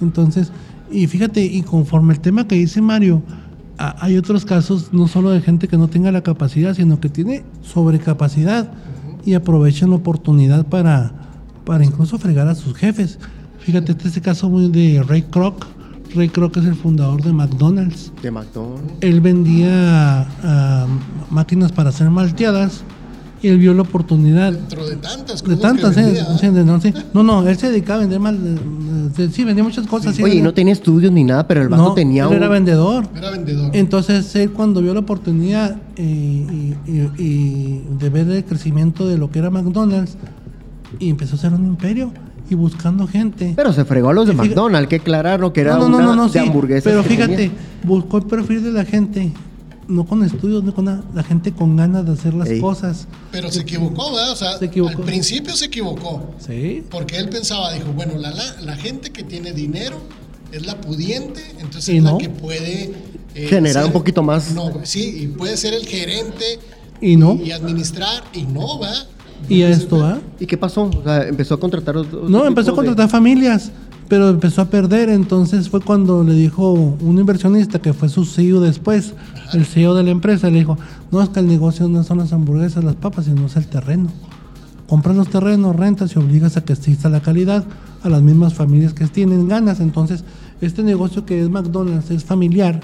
Entonces, 0.00 0.52
y 0.90 1.06
fíjate, 1.06 1.44
y 1.44 1.62
conforme 1.62 2.12
el 2.14 2.20
tema 2.20 2.46
que 2.46 2.56
dice 2.56 2.80
Mario, 2.82 3.22
a- 3.78 3.96
hay 4.04 4.16
otros 4.16 4.44
casos 4.44 4.90
no 4.92 5.08
solo 5.08 5.30
de 5.30 5.40
gente 5.40 5.68
que 5.68 5.76
no 5.78 5.88
tenga 5.88 6.12
la 6.12 6.22
capacidad, 6.22 6.74
sino 6.74 7.00
que 7.00 7.08
tiene 7.08 7.42
sobrecapacidad 7.62 8.70
y 9.24 9.34
aprovechan 9.34 9.90
la 9.90 9.96
oportunidad 9.96 10.66
para, 10.66 11.12
para 11.64 11.84
incluso 11.84 12.18
fregar 12.18 12.46
a 12.48 12.54
sus 12.54 12.74
jefes. 12.76 13.18
Fíjate, 13.60 13.92
este 13.92 14.08
es 14.08 14.16
el 14.16 14.22
caso 14.22 14.50
muy 14.50 14.68
de 14.68 15.02
Ray 15.02 15.22
Kroc. 15.22 15.64
Ray 16.14 16.28
Kroc 16.28 16.56
es 16.58 16.66
el 16.66 16.74
fundador 16.74 17.22
de 17.22 17.32
McDonald's 17.32 18.12
de 18.22 18.30
McDonald's. 18.30 18.92
él 19.00 19.20
vendía 19.20 20.28
ah, 20.44 20.86
máquinas 21.30 21.72
para 21.72 21.88
hacer 21.88 22.10
malteadas 22.10 22.84
y 23.44 23.48
él 23.48 23.58
vio 23.58 23.74
la 23.74 23.82
oportunidad. 23.82 24.52
Dentro 24.52 24.86
de 24.88 24.96
tantas 24.96 25.42
De 25.42 25.46
cosas. 25.56 25.60
tantas, 25.60 25.94
que 25.94 26.00
¿eh? 26.00 26.04
vendía, 26.04 26.38
Sí, 26.38 26.48
de- 26.48 26.64
no, 26.64 26.80
sí. 26.80 26.94
no, 27.12 27.22
no, 27.22 27.46
él 27.46 27.56
se 27.58 27.70
dedicaba 27.70 27.98
a 27.98 28.00
vender 28.00 28.18
mal. 28.20 28.36
eh, 28.36 28.56
eh, 29.18 29.28
Sí, 29.30 29.44
vendía 29.44 29.62
muchas 29.62 29.86
cosas. 29.86 30.14
sí, 30.16 30.22
Oye, 30.22 30.40
no 30.40 30.54
tenía 30.54 30.72
estudios 30.72 31.12
ni 31.12 31.24
nada, 31.24 31.46
pero 31.46 31.60
el 31.62 31.68
vato 31.68 31.82
no, 31.82 31.94
tenía 31.94 32.22
él 32.24 32.28
un... 32.30 32.34
era 32.36 32.48
vendedor. 32.48 33.06
Era 33.14 33.30
vendedor. 33.30 33.70
Entonces 33.74 34.34
él 34.36 34.50
cuando 34.50 34.80
vio 34.80 34.94
la 34.94 35.00
oportunidad 35.00 35.76
eh, 35.96 36.74
y, 36.86 36.90
y- 36.90 37.10
y 37.18 37.84
de 37.98 38.08
ver 38.08 38.28
el 38.30 38.44
crecimiento 38.44 39.06
de 39.06 39.18
lo 39.18 39.30
que 39.30 39.38
era 39.40 39.50
McDonald's 39.50 40.16
y 40.98 41.10
empezó 41.10 41.36
a 41.36 41.38
hacer 41.38 41.52
un 41.52 41.66
imperio 41.66 42.12
y 42.48 42.54
buscando 42.54 43.06
gente. 43.06 43.52
Pero 43.56 43.72
se 43.72 43.84
fregó 43.84 44.10
a 44.10 44.12
los 44.14 44.26
de 44.26 44.32
McDonald's, 44.34 44.88
que 44.88 45.00
claro 45.00 45.52
que 45.52 45.60
era 45.62 45.76
no, 45.76 45.88
no, 45.88 45.96
una 45.98 46.06
no, 46.06 46.16
no, 46.16 46.24
de 46.28 46.32
sí, 46.32 46.38
hamburguesas. 46.38 46.84
Pero 46.84 47.02
fíjate, 47.02 47.36
tenía. 47.36 47.52
buscó 47.84 48.18
el 48.18 48.24
perfil 48.24 48.62
de 48.64 48.72
la 48.72 48.84
gente, 48.84 49.32
no 49.88 50.04
con 50.06 50.24
estudios, 50.24 50.62
no 50.64 50.74
con 50.74 50.86
nada, 50.86 51.04
la 51.14 51.22
gente 51.22 51.52
con 51.52 51.76
ganas 51.76 52.06
de 52.06 52.12
hacer 52.12 52.34
las 52.34 52.48
Ey. 52.48 52.60
cosas. 52.60 53.06
Pero 53.32 53.50
se 53.50 53.60
equivocó, 53.60 54.12
¿verdad? 54.12 54.32
O 54.32 54.36
sea, 54.36 54.58
Se 54.58 54.64
equivocó. 54.66 54.98
al 54.98 55.04
principio 55.04 55.54
se 55.54 55.66
equivocó. 55.66 56.34
Sí. 56.46 56.82
Porque 56.90 57.16
él 57.18 57.28
pensaba, 57.28 57.72
dijo, 57.72 57.92
bueno, 57.92 58.14
la, 58.18 58.30
la, 58.30 58.60
la 58.62 58.76
gente 58.76 59.10
que 59.10 59.22
tiene 59.22 59.52
dinero 59.52 59.96
es 60.52 60.64
la 60.66 60.80
pudiente, 60.80 61.42
entonces 61.60 61.94
Y 61.94 61.98
es 61.98 62.02
no. 62.04 62.12
la 62.12 62.18
que 62.18 62.28
puede... 62.30 62.92
eh, 63.34 63.46
Generar 63.48 63.86
un 63.86 63.92
poquito 63.92 64.22
más. 64.22 64.52
No, 64.52 64.72
sí, 64.84 65.18
y 65.22 65.26
puede 65.28 65.56
ser 65.56 65.74
el 65.74 65.84
gerente 65.86 66.44
Y 67.00 67.16
no. 67.16 67.34
y 67.34 67.50
administrar, 67.50 68.22
y 68.32 68.42
no, 68.44 68.78
va. 68.78 68.92
Y 69.48 69.62
a 69.62 69.68
esto 69.68 69.98
va. 69.98 70.20
¿Y 70.40 70.46
qué 70.46 70.56
pasó? 70.56 70.84
O 70.84 71.02
sea, 71.04 71.26
empezó 71.28 71.54
a 71.54 71.60
contratar 71.60 71.96
otro 71.98 72.28
No, 72.28 72.46
empezó 72.46 72.68
a 72.70 72.72
de- 72.72 72.76
contratar 72.76 73.10
familias, 73.10 73.70
pero 74.08 74.28
empezó 74.28 74.62
a 74.62 74.66
perder. 74.66 75.08
Entonces 75.08 75.68
fue 75.68 75.80
cuando 75.80 76.24
le 76.24 76.34
dijo 76.34 76.72
un 76.72 77.18
inversionista 77.18 77.80
que 77.80 77.92
fue 77.92 78.08
su 78.08 78.24
CEO 78.24 78.60
después, 78.60 79.14
el 79.52 79.64
CEO 79.64 79.94
de 79.94 80.02
la 80.02 80.10
empresa, 80.10 80.50
le 80.50 80.58
dijo: 80.58 80.78
No 81.10 81.22
es 81.22 81.28
que 81.28 81.40
el 81.40 81.46
negocio 81.46 81.88
no 81.88 82.02
son 82.02 82.18
las 82.18 82.32
hamburguesas, 82.32 82.84
las 82.84 82.96
papas, 82.96 83.26
sino 83.26 83.46
es 83.46 83.56
el 83.56 83.66
terreno. 83.66 84.10
Compras 84.88 85.16
los 85.16 85.28
terrenos, 85.28 85.74
rentas 85.74 86.14
y 86.14 86.18
obligas 86.18 86.56
a 86.56 86.64
que 86.64 86.74
exista 86.74 87.08
la 87.08 87.20
calidad 87.20 87.64
a 88.02 88.08
las 88.10 88.22
mismas 88.22 88.54
familias 88.54 88.92
que 88.92 89.06
tienen 89.06 89.48
ganas. 89.48 89.80
Entonces, 89.80 90.24
este 90.60 90.82
negocio 90.82 91.24
que 91.24 91.40
es 91.40 91.48
McDonald's 91.48 92.10
es 92.10 92.24
familiar. 92.24 92.80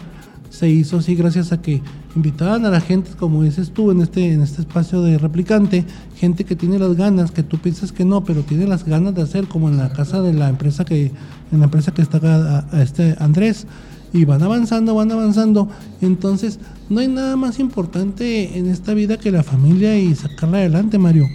Se 0.48 0.68
hizo 0.68 0.98
así 0.98 1.14
gracias 1.14 1.52
a 1.52 1.60
que 1.60 1.82
invitaban 2.16 2.64
a 2.66 2.70
la 2.70 2.80
gente, 2.80 3.10
como 3.18 3.42
dices 3.42 3.70
tú, 3.70 3.90
en 3.90 4.00
este, 4.00 4.32
en 4.32 4.42
este 4.42 4.62
espacio 4.62 5.02
de 5.02 5.18
replicante, 5.18 5.84
gente 6.16 6.44
que 6.44 6.56
tiene 6.56 6.78
las 6.78 6.96
ganas, 6.96 7.30
que 7.30 7.42
tú 7.42 7.58
piensas 7.58 7.92
que 7.92 8.04
no, 8.04 8.24
pero 8.24 8.42
tiene 8.42 8.66
las 8.66 8.84
ganas 8.84 9.14
de 9.14 9.22
hacer, 9.22 9.46
como 9.46 9.68
en 9.68 9.76
la 9.76 9.92
casa 9.92 10.20
de 10.20 10.32
la 10.32 10.48
empresa 10.48 10.84
que, 10.84 11.12
en 11.52 11.58
la 11.58 11.64
empresa 11.64 11.92
que 11.92 12.02
está 12.02 12.18
acá, 12.18 12.66
este 12.80 13.16
Andrés, 13.18 13.66
y 14.12 14.24
van 14.24 14.42
avanzando, 14.42 14.94
van 14.94 15.12
avanzando. 15.12 15.68
Entonces, 16.00 16.58
no 16.88 17.00
hay 17.00 17.08
nada 17.08 17.36
más 17.36 17.58
importante 17.60 18.58
en 18.58 18.66
esta 18.66 18.92
vida 18.94 19.18
que 19.18 19.30
la 19.30 19.42
familia 19.42 19.96
y 19.98 20.14
sacarla 20.14 20.58
adelante, 20.58 20.98
Mario. 20.98 21.26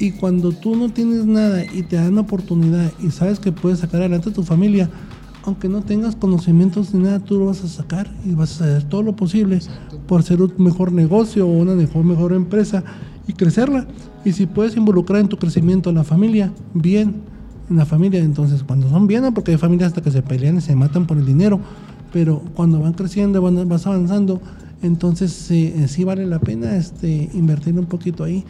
Y 0.00 0.12
cuando 0.12 0.52
tú 0.52 0.76
no 0.76 0.90
tienes 0.90 1.26
nada 1.26 1.64
y 1.64 1.82
te 1.82 1.96
dan 1.96 2.18
oportunidad 2.18 2.92
y 3.00 3.10
sabes 3.10 3.40
que 3.40 3.52
puedes 3.52 3.80
sacar 3.80 4.00
adelante 4.00 4.30
a 4.30 4.32
tu 4.32 4.44
familia, 4.44 4.90
aunque 5.48 5.68
no 5.68 5.82
tengas 5.82 6.14
conocimientos 6.14 6.92
ni 6.92 7.02
nada, 7.02 7.20
tú 7.20 7.38
lo 7.38 7.46
vas 7.46 7.64
a 7.64 7.68
sacar 7.68 8.08
y 8.24 8.34
vas 8.34 8.60
a 8.60 8.64
hacer 8.64 8.84
todo 8.84 9.02
lo 9.02 9.16
posible 9.16 9.60
por 10.06 10.20
hacer 10.20 10.42
un 10.42 10.52
mejor 10.58 10.92
negocio 10.92 11.46
o 11.46 11.50
una 11.50 11.74
mejor, 11.74 12.32
empresa 12.32 12.84
y 13.26 13.32
crecerla. 13.32 13.86
Y 14.24 14.32
si 14.32 14.44
puedes 14.46 14.76
involucrar 14.76 15.20
en 15.20 15.28
tu 15.28 15.38
crecimiento 15.38 15.88
a 15.88 15.92
la 15.94 16.04
familia, 16.04 16.52
bien, 16.74 17.22
en 17.70 17.76
la 17.76 17.86
familia, 17.86 18.20
entonces 18.20 18.62
cuando 18.62 18.90
son 18.90 19.06
bien, 19.06 19.32
porque 19.32 19.52
hay 19.52 19.56
familias 19.56 19.88
hasta 19.88 20.02
que 20.02 20.10
se 20.10 20.22
pelean 20.22 20.58
y 20.58 20.60
se 20.60 20.76
matan 20.76 21.06
por 21.06 21.16
el 21.16 21.24
dinero, 21.24 21.60
pero 22.12 22.42
cuando 22.54 22.80
van 22.80 22.92
creciendo, 22.92 23.40
van, 23.40 23.66
vas 23.68 23.86
avanzando, 23.86 24.42
entonces 24.82 25.50
eh, 25.50 25.88
sí 25.88 26.04
vale 26.04 26.26
la 26.26 26.40
pena 26.40 26.76
este, 26.76 27.30
invertir 27.32 27.78
un 27.78 27.86
poquito 27.86 28.22
ahí. 28.22 28.44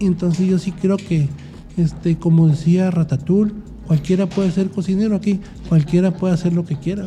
Entonces 0.00 0.46
yo 0.46 0.58
sí 0.58 0.72
creo 0.72 0.98
que, 0.98 1.30
este, 1.78 2.18
como 2.18 2.48
decía 2.48 2.90
Ratatouille, 2.90 3.54
cualquiera 3.92 4.26
puede 4.26 4.50
ser 4.50 4.70
cocinero 4.70 5.14
aquí, 5.14 5.38
cualquiera 5.68 6.12
puede 6.12 6.32
hacer 6.32 6.54
lo 6.54 6.64
que 6.64 6.76
quiera. 6.76 7.04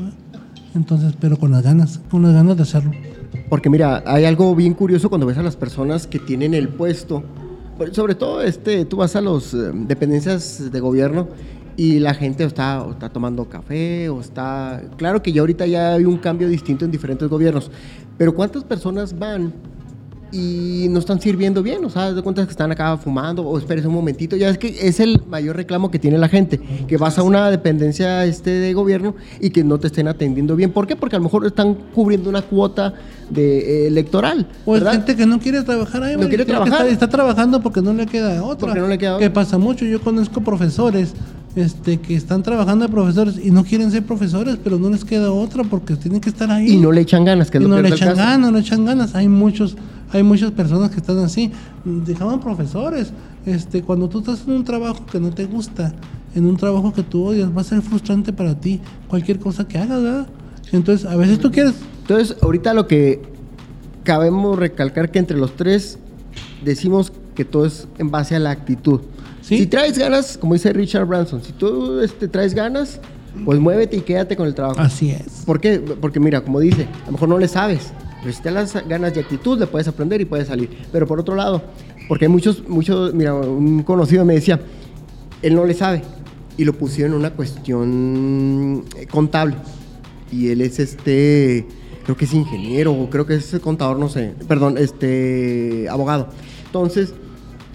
Entonces, 0.76 1.16
pero 1.20 1.36
con 1.36 1.50
las 1.50 1.64
ganas, 1.64 2.00
con 2.12 2.22
las 2.22 2.32
ganas 2.32 2.58
de 2.58 2.62
hacerlo. 2.62 2.92
Porque 3.50 3.72
mira, 3.72 4.04
hay 4.06 4.26
algo 4.26 4.56
bien 4.56 4.76
curioso 4.76 5.10
cuando 5.10 5.26
ves 5.26 5.40
a 5.40 5.42
las 5.42 5.56
personas 5.56 6.06
que 6.06 6.20
tienen 6.20 6.54
el 6.54 6.70
puesto. 6.70 7.24
Pues, 7.80 7.96
Sobre 7.96 8.14
todo, 8.14 8.44
este, 8.44 8.86
tú 8.86 8.98
vas 8.98 9.16
a 9.16 9.22
las 9.22 9.58
dependencias 9.88 10.72
de 10.72 10.80
gobierno 10.80 11.28
y 11.76 11.98
la 11.98 12.14
gente 12.14 12.44
está, 12.44 12.86
está 12.88 13.10
tomando 13.10 13.50
café 13.50 14.08
o 14.10 14.22
está... 14.22 14.84
Claro 14.96 15.24
que 15.24 15.32
ya 15.32 15.42
ahorita 15.42 15.66
ya 15.66 15.96
hay 15.96 16.06
un 16.06 16.20
cambio 16.20 16.48
distinto 16.48 16.86
en 16.86 16.92
diferentes 16.92 17.28
gobiernos, 17.28 17.72
pero 18.16 18.36
¿cuántas 18.36 18.64
personas 18.64 19.18
van 19.18 19.54
y 20.32 20.88
no 20.90 21.00
están 21.00 21.22
sirviendo 21.22 21.64
bien? 21.64 21.84
O 21.86 21.90
sea, 21.90 22.14
de 22.14 22.22
cuentas 22.22 22.46
que 22.46 22.52
están 22.52 22.72
acá 22.72 22.98
fumando 22.98 23.44
o 23.44 23.58
esperes 23.58 23.86
un 23.86 23.94
momentito. 23.94 24.36
Ya 24.36 24.50
es 24.50 24.58
que 24.58 24.68
es 24.68 25.00
el 25.00 25.22
mayor 25.28 25.56
reclamo 25.56 25.92
que 25.92 26.00
tiene 26.00 26.18
la 26.18 26.28
gente, 26.28 26.60
que 26.88 26.98
vas 26.98 27.18
a 27.18 27.24
una 27.24 27.50
dependencia 27.50 28.26
este, 28.26 28.52
de 28.52 28.74
gobierno 28.74 29.16
y 29.40 29.50
que 29.50 29.64
no 29.64 29.80
te 29.80 29.88
estén 29.88 30.08
atendiendo 30.08 30.56
bien. 30.56 30.72
¿Por 30.72 30.88
qué? 30.88 30.96
Porque 30.96 31.16
a 31.16 31.20
lo 31.20 31.24
mejor 31.24 31.46
están 31.46 31.76
cubriendo 31.94 32.30
una 32.30 32.42
cuota 32.42 32.94
de, 33.30 33.86
eh, 33.86 33.88
electoral. 33.88 34.48
O 34.66 34.76
es 34.76 34.84
¿verdad? 34.84 34.98
gente 34.98 35.16
que 35.16 35.26
no 35.26 35.40
quiere 35.40 35.62
trabajar 35.64 36.04
ahí, 36.04 36.16
No 36.16 36.28
quiere 36.28 36.46
que 36.46 36.52
trabajar. 36.52 36.82
Está, 36.82 36.94
está 36.94 37.10
trabajando 37.10 37.62
porque 37.62 37.82
no 37.82 37.94
le 37.94 38.06
queda 38.06 38.44
otra. 38.44 38.68
Porque 38.68 38.80
no 38.82 38.88
le 38.88 38.98
queda 38.98 39.18
Que 39.18 39.26
otra. 39.26 39.34
pasa 39.34 39.58
mucho. 39.58 39.86
Yo 39.86 40.02
conozco 40.02 40.42
profesores 40.42 41.14
este, 41.56 42.00
que 42.02 42.16
están 42.16 42.44
trabajando 42.44 42.86
de 42.86 42.92
profesores 42.92 43.40
y 43.42 43.50
no 43.50 43.64
quieren 43.64 43.90
ser 43.90 44.04
profesores, 44.04 44.58
pero 44.62 44.78
no 44.78 44.90
les 44.90 45.06
queda 45.06 45.32
otra 45.32 45.64
porque 45.64 45.96
tienen 45.96 46.20
que 46.20 46.30
estar 46.30 46.52
ahí. 46.52 46.74
Y 46.74 46.78
no 46.78 46.92
le 46.92 47.02
echan 47.02 47.24
ganas, 47.24 47.50
que 47.50 47.58
es 47.58 47.64
y 47.64 47.68
lo 47.68 47.76
no 47.76 47.82
le 47.82 47.90
echan 47.90 48.16
ganas, 48.16 48.40
no 48.40 48.52
le 48.52 48.60
echan 48.60 48.86
ganas. 48.86 49.16
Hay 49.16 49.30
muchos, 49.30 49.78
hay 50.12 50.24
muchas 50.24 50.52
personas 50.52 50.92
que 50.92 50.98
están 50.98 51.20
así. 51.20 51.52
Dejaban 51.84 52.40
profesores. 52.40 53.12
Este, 53.46 53.82
cuando 53.82 54.10
tú 54.10 54.20
estás 54.20 54.44
en 54.48 54.54
un 54.54 54.64
trabajo 54.64 55.06
que 55.06 55.20
no 55.20 55.32
te 55.32 55.46
gusta, 55.46 55.94
en 56.34 56.46
un 56.46 56.58
trabajo 56.58 56.94
que 56.94 57.04
tú 57.04 57.26
odias, 57.26 57.56
va 57.56 57.62
a 57.62 57.64
ser 57.64 57.82
frustrante 57.82 58.34
para 58.34 58.60
ti 58.60 58.82
cualquier 59.08 59.40
cosa 59.40 59.68
que 59.68 59.78
hagas, 59.78 60.02
¿verdad? 60.02 60.28
Entonces, 60.72 61.06
a 61.06 61.16
veces 61.16 61.40
tú 61.40 61.52
quieres 61.52 61.74
Entonces, 62.02 62.38
ahorita 62.42 62.74
lo 62.74 62.88
que 62.88 63.22
cabemos 64.04 64.58
recalcar 64.58 65.12
que 65.12 65.20
entre 65.20 65.38
los 65.38 65.56
tres 65.56 66.00
decimos 66.64 67.12
que 67.36 67.46
todo 67.46 67.66
es 67.66 67.88
en 67.98 68.12
base 68.12 68.36
a 68.36 68.40
la 68.40 68.52
actitud. 68.52 69.02
Sí. 69.42 69.60
Si 69.60 69.68
traes 69.68 69.98
ganas, 69.98 70.38
como 70.38 70.54
dice 70.54 70.74
Richard 70.74 71.06
Branson, 71.06 71.44
si 71.44 71.52
tú 71.52 72.00
este, 72.00 72.28
traes 72.28 72.54
ganas, 72.54 73.00
pues 73.44 73.60
muévete 73.60 73.98
y 73.98 74.02
quédate 74.02 74.36
con 74.36 74.48
el 74.48 74.56
trabajo. 74.56 74.80
Así 74.80 75.12
es. 75.12 75.44
¿Por 75.46 75.60
qué? 75.60 75.80
Porque 75.80 76.20
mira, 76.20 76.42
como 76.42 76.60
dice, 76.60 76.88
a 77.04 77.06
lo 77.08 77.12
mejor 77.14 77.30
no 77.30 77.38
le 77.38 77.48
sabes, 77.48 77.92
pero 78.26 78.36
si 78.36 78.42
te 78.42 78.50
las 78.50 78.74
ganas 78.88 79.16
y 79.16 79.20
actitud, 79.20 79.60
le 79.60 79.68
puedes 79.68 79.88
aprender 79.88 80.20
y 80.20 80.26
puedes 80.26 80.48
salir. 80.48 80.68
Pero 80.92 81.06
por 81.06 81.20
otro 81.20 81.36
lado, 81.36 81.62
porque 82.08 82.28
muchos, 82.28 82.68
muchos, 82.68 83.14
mira, 83.14 83.36
un 83.36 83.84
conocido 83.84 84.26
me 84.26 84.34
decía, 84.34 84.60
él 85.44 85.54
no 85.54 85.64
le 85.64 85.76
sabe, 85.76 86.02
y 86.58 86.66
lo 86.66 86.74
pusieron 86.74 87.14
en 87.14 87.20
una 87.20 87.30
cuestión 87.30 88.84
eh, 88.98 89.06
contable. 89.06 89.58
Y 90.32 90.48
él 90.48 90.62
es 90.62 90.80
este, 90.80 91.68
creo 92.04 92.18
que 92.18 92.26
es 92.26 92.34
ingeniero, 92.34 92.94
o 92.94 93.12
creo 93.12 93.28
que 93.28 93.36
es 93.36 93.60
contador, 93.62 94.00
no 94.00 94.10
sé, 94.10 94.34
perdón, 94.48 94.80
este, 94.80 95.88
abogado. 95.88 96.30
Entonces, 96.66 97.14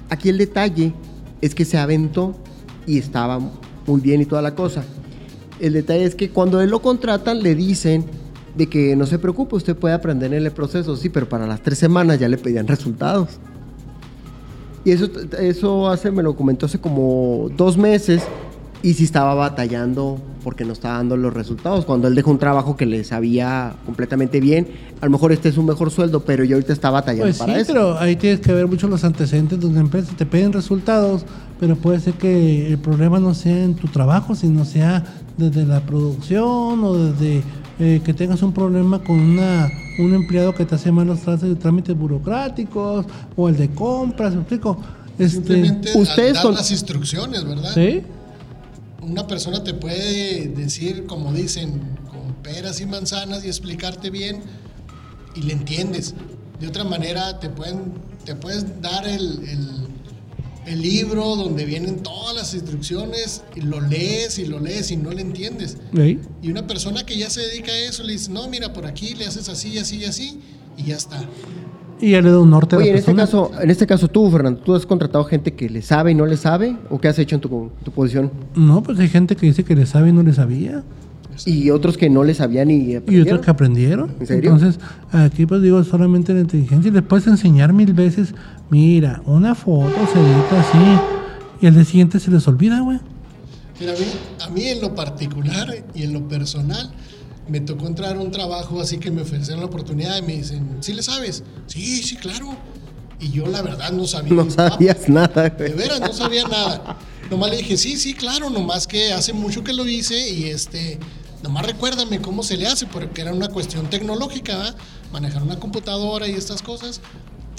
aquí 0.08 0.30
el 0.30 0.38
detalle 0.38 0.92
es 1.40 1.54
que 1.54 1.64
se 1.64 1.78
aventó 1.78 2.34
y 2.88 2.98
estaba 2.98 3.38
muy 3.86 4.00
bien 4.00 4.20
y 4.20 4.24
toda 4.24 4.42
la 4.42 4.56
cosa. 4.56 4.82
El 5.60 5.74
detalle 5.74 6.06
es 6.06 6.16
que 6.16 6.30
cuando 6.30 6.60
él 6.60 6.70
lo 6.70 6.82
contratan 6.82 7.40
le 7.40 7.54
dicen 7.54 8.04
de 8.56 8.66
que 8.68 8.96
no 8.96 9.06
se 9.06 9.18
preocupe, 9.18 9.56
usted 9.56 9.76
puede 9.76 9.94
aprender 9.94 10.32
en 10.34 10.44
el 10.44 10.50
proceso, 10.52 10.96
sí, 10.96 11.08
pero 11.08 11.28
para 11.28 11.46
las 11.46 11.62
tres 11.62 11.78
semanas 11.78 12.18
ya 12.18 12.28
le 12.28 12.36
pedían 12.38 12.66
resultados. 12.66 13.38
Y 14.84 14.92
eso, 14.92 15.08
eso 15.38 15.88
hace, 15.90 16.10
me 16.10 16.22
lo 16.22 16.34
comentó 16.34 16.66
hace 16.66 16.78
como 16.80 17.48
dos 17.56 17.76
meses 17.76 18.22
y 18.82 18.94
sí 18.94 19.04
estaba 19.04 19.34
batallando 19.34 20.18
porque 20.42 20.64
no 20.64 20.72
estaba 20.72 20.94
dando 20.96 21.18
los 21.18 21.34
resultados. 21.34 21.84
Cuando 21.84 22.08
él 22.08 22.14
dejó 22.14 22.30
un 22.30 22.38
trabajo 22.38 22.78
que 22.78 22.86
le 22.86 23.04
sabía 23.04 23.74
completamente 23.84 24.40
bien, 24.40 24.68
a 25.02 25.04
lo 25.04 25.10
mejor 25.10 25.32
este 25.32 25.50
es 25.50 25.58
un 25.58 25.66
mejor 25.66 25.90
sueldo, 25.90 26.20
pero 26.20 26.44
yo 26.44 26.56
ahorita 26.56 26.72
estaba 26.72 27.00
batallando 27.00 27.26
Pues 27.26 27.38
para 27.38 27.54
sí, 27.56 27.60
eso. 27.60 27.72
pero 27.74 27.98
ahí 27.98 28.16
tienes 28.16 28.40
que 28.40 28.54
ver 28.54 28.66
mucho 28.66 28.88
los 28.88 29.04
antecedentes 29.04 29.60
de 29.60 29.66
una 29.66 29.80
empresa. 29.80 30.14
Te 30.16 30.24
piden 30.24 30.54
resultados, 30.54 31.26
pero 31.60 31.76
puede 31.76 32.00
ser 32.00 32.14
que 32.14 32.68
el 32.68 32.78
problema 32.78 33.20
no 33.20 33.34
sea 33.34 33.64
en 33.64 33.74
tu 33.74 33.86
trabajo, 33.88 34.34
sino 34.34 34.64
sea 34.64 35.04
desde 35.36 35.66
la 35.66 35.80
producción 35.84 36.82
o 36.82 36.94
desde 36.96 37.42
eh, 37.80 38.00
que 38.04 38.14
tengas 38.14 38.42
un 38.42 38.52
problema 38.52 39.02
con 39.02 39.18
una, 39.18 39.68
un 39.98 40.14
empleado 40.14 40.54
que 40.54 40.64
te 40.64 40.74
hace 40.76 40.92
malos 40.92 41.20
trámites, 41.20 41.58
trámites 41.58 41.96
burocráticos 41.96 43.06
o 43.36 43.48
el 43.48 43.56
de 43.56 43.70
compras, 43.70 44.34
¿me 44.34 44.40
explico? 44.42 44.78
Este, 45.18 45.34
Simplemente 45.34 45.98
ustedes 45.98 46.34
dar 46.34 46.42
con- 46.44 46.54
las 46.54 46.70
instrucciones, 46.70 47.44
¿verdad? 47.44 47.72
¿Sí? 47.74 48.02
Una 49.02 49.26
persona 49.26 49.64
te 49.64 49.74
puede 49.74 50.48
decir, 50.48 51.06
como 51.06 51.32
dicen, 51.32 51.72
con 52.10 52.34
peras 52.42 52.80
y 52.80 52.86
manzanas 52.86 53.44
y 53.44 53.48
explicarte 53.48 54.10
bien 54.10 54.40
y 55.34 55.42
le 55.42 55.52
entiendes. 55.54 56.14
De 56.60 56.68
otra 56.68 56.84
manera, 56.84 57.40
te 57.40 57.48
pueden, 57.48 57.94
te 58.24 58.34
puedes 58.34 58.80
dar 58.82 59.06
el, 59.08 59.48
el- 59.48 59.89
el 60.66 60.82
libro 60.82 61.36
donde 61.36 61.64
vienen 61.64 62.02
todas 62.02 62.34
las 62.34 62.54
instrucciones 62.54 63.42
y 63.56 63.60
lo 63.62 63.80
lees 63.80 64.38
y 64.38 64.46
lo 64.46 64.60
lees 64.60 64.90
y 64.90 64.96
no 64.96 65.10
le 65.10 65.22
entiendes. 65.22 65.78
¿Sí? 65.94 66.18
Y 66.42 66.50
una 66.50 66.66
persona 66.66 67.04
que 67.04 67.16
ya 67.16 67.30
se 67.30 67.40
dedica 67.40 67.72
a 67.72 67.78
eso 67.78 68.02
le 68.02 68.12
dice, 68.12 68.30
no, 68.30 68.48
mira, 68.48 68.72
por 68.72 68.86
aquí 68.86 69.14
le 69.14 69.26
haces 69.26 69.48
así, 69.48 69.78
así 69.78 69.96
y 69.98 70.04
así 70.04 70.40
y 70.76 70.84
ya 70.84 70.96
está. 70.96 71.20
Y 72.00 72.12
ya 72.12 72.22
le 72.22 72.30
da 72.30 72.38
un 72.38 72.48
norte 72.50 72.76
a 72.76 72.78
Oye, 72.78 72.86
la 72.86 72.92
en 72.92 72.98
este 72.98 73.12
persona. 73.14 73.50
caso, 73.50 73.62
en 73.62 73.70
este 73.70 73.86
caso 73.86 74.08
tú, 74.08 74.30
Fernando, 74.30 74.60
¿tú 74.60 74.74
has 74.74 74.86
contratado 74.86 75.24
gente 75.24 75.52
que 75.54 75.68
le 75.68 75.82
sabe 75.82 76.12
y 76.12 76.14
no 76.14 76.24
le 76.24 76.36
sabe? 76.38 76.76
¿O 76.88 76.98
qué 76.98 77.08
has 77.08 77.18
hecho 77.18 77.34
en 77.34 77.42
tu, 77.42 77.70
tu 77.84 77.90
posición? 77.90 78.30
No, 78.54 78.82
pues 78.82 78.98
hay 78.98 79.08
gente 79.08 79.36
que 79.36 79.46
dice 79.46 79.64
que 79.64 79.74
le 79.76 79.84
sabe 79.86 80.08
y 80.08 80.12
no 80.12 80.22
le 80.22 80.32
sabía. 80.32 80.82
Y 81.46 81.70
otros 81.70 81.96
que 81.96 82.10
no 82.10 82.24
le 82.24 82.34
sabían 82.34 82.70
y 82.70 82.74
Y 82.92 82.94
aprendieron. 82.96 83.28
otros 83.28 83.44
que 83.44 83.50
aprendieron. 83.50 84.14
¿En 84.20 84.26
serio? 84.26 84.52
Entonces, 84.52 84.80
aquí 85.12 85.46
pues 85.46 85.62
digo, 85.62 85.82
solamente 85.84 86.32
la 86.34 86.40
inteligencia. 86.40 86.88
Y 86.90 86.92
les 86.92 87.02
puedes 87.02 87.26
enseñar 87.26 87.72
mil 87.72 87.92
veces, 87.92 88.34
mira, 88.70 89.22
una 89.26 89.54
foto 89.54 89.90
se 90.12 90.18
edita 90.20 90.60
así. 90.60 91.00
Y 91.62 91.66
al 91.66 91.74
día 91.74 91.84
siguiente 91.84 92.20
se 92.20 92.30
les 92.30 92.46
olvida, 92.48 92.80
güey. 92.80 92.98
Mira, 93.78 93.92
a 93.92 93.96
mí, 93.96 94.04
a 94.42 94.48
mí 94.50 94.64
en 94.66 94.80
lo 94.80 94.94
particular 94.94 95.84
y 95.94 96.02
en 96.02 96.12
lo 96.12 96.26
personal, 96.28 96.90
me 97.48 97.60
tocó 97.60 97.86
entrar 97.86 98.16
a 98.16 98.20
un 98.20 98.30
trabajo 98.30 98.80
así 98.80 98.98
que 98.98 99.10
me 99.10 99.22
ofrecieron 99.22 99.60
la 99.60 99.66
oportunidad 99.66 100.18
y 100.18 100.22
me 100.22 100.36
dicen, 100.36 100.76
¿sí 100.80 100.92
le 100.92 101.02
sabes? 101.02 101.42
Sí, 101.66 102.02
sí, 102.02 102.16
claro. 102.16 102.54
Y 103.18 103.30
yo 103.30 103.46
la 103.46 103.60
verdad 103.62 103.92
no 103.92 104.06
sabía. 104.06 104.32
No 104.32 104.50
sabías 104.50 105.08
nada, 105.08 105.48
De 105.50 105.66
güey. 105.68 105.72
veras, 105.78 106.00
no 106.00 106.12
sabía 106.12 106.46
nada. 106.48 106.96
Nomás 107.30 107.50
le 107.50 107.58
dije, 107.58 107.76
sí, 107.76 107.96
sí, 107.96 108.14
claro, 108.14 108.50
nomás 108.50 108.86
que 108.86 109.12
hace 109.12 109.32
mucho 109.32 109.62
que 109.62 109.72
lo 109.72 109.86
hice 109.86 110.30
y 110.30 110.44
este, 110.44 110.98
nomás 111.42 111.66
recuérdame 111.66 112.20
cómo 112.20 112.42
se 112.42 112.56
le 112.56 112.66
hace, 112.66 112.86
porque 112.86 113.22
era 113.22 113.32
una 113.32 113.48
cuestión 113.48 113.88
tecnológica, 113.90 114.56
¿verdad? 114.56 114.76
manejar 115.12 115.42
una 115.42 115.58
computadora 115.58 116.28
y 116.28 116.32
estas 116.32 116.62
cosas. 116.62 117.00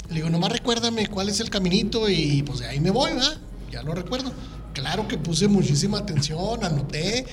Le 0.08 0.16
digo, 0.16 0.30
nomás 0.30 0.52
recuérdame 0.52 1.06
cuál 1.08 1.28
es 1.28 1.40
el 1.40 1.50
caminito 1.50 2.08
y 2.08 2.42
pues 2.42 2.60
de 2.60 2.66
ahí 2.66 2.80
me 2.80 2.90
voy, 2.90 3.12
¿verdad? 3.12 3.36
Ya 3.70 3.82
lo 3.82 3.94
recuerdo. 3.94 4.32
Claro 4.74 5.06
que 5.06 5.18
puse 5.18 5.48
muchísima 5.48 5.98
atención, 5.98 6.64
anoté 6.64 7.26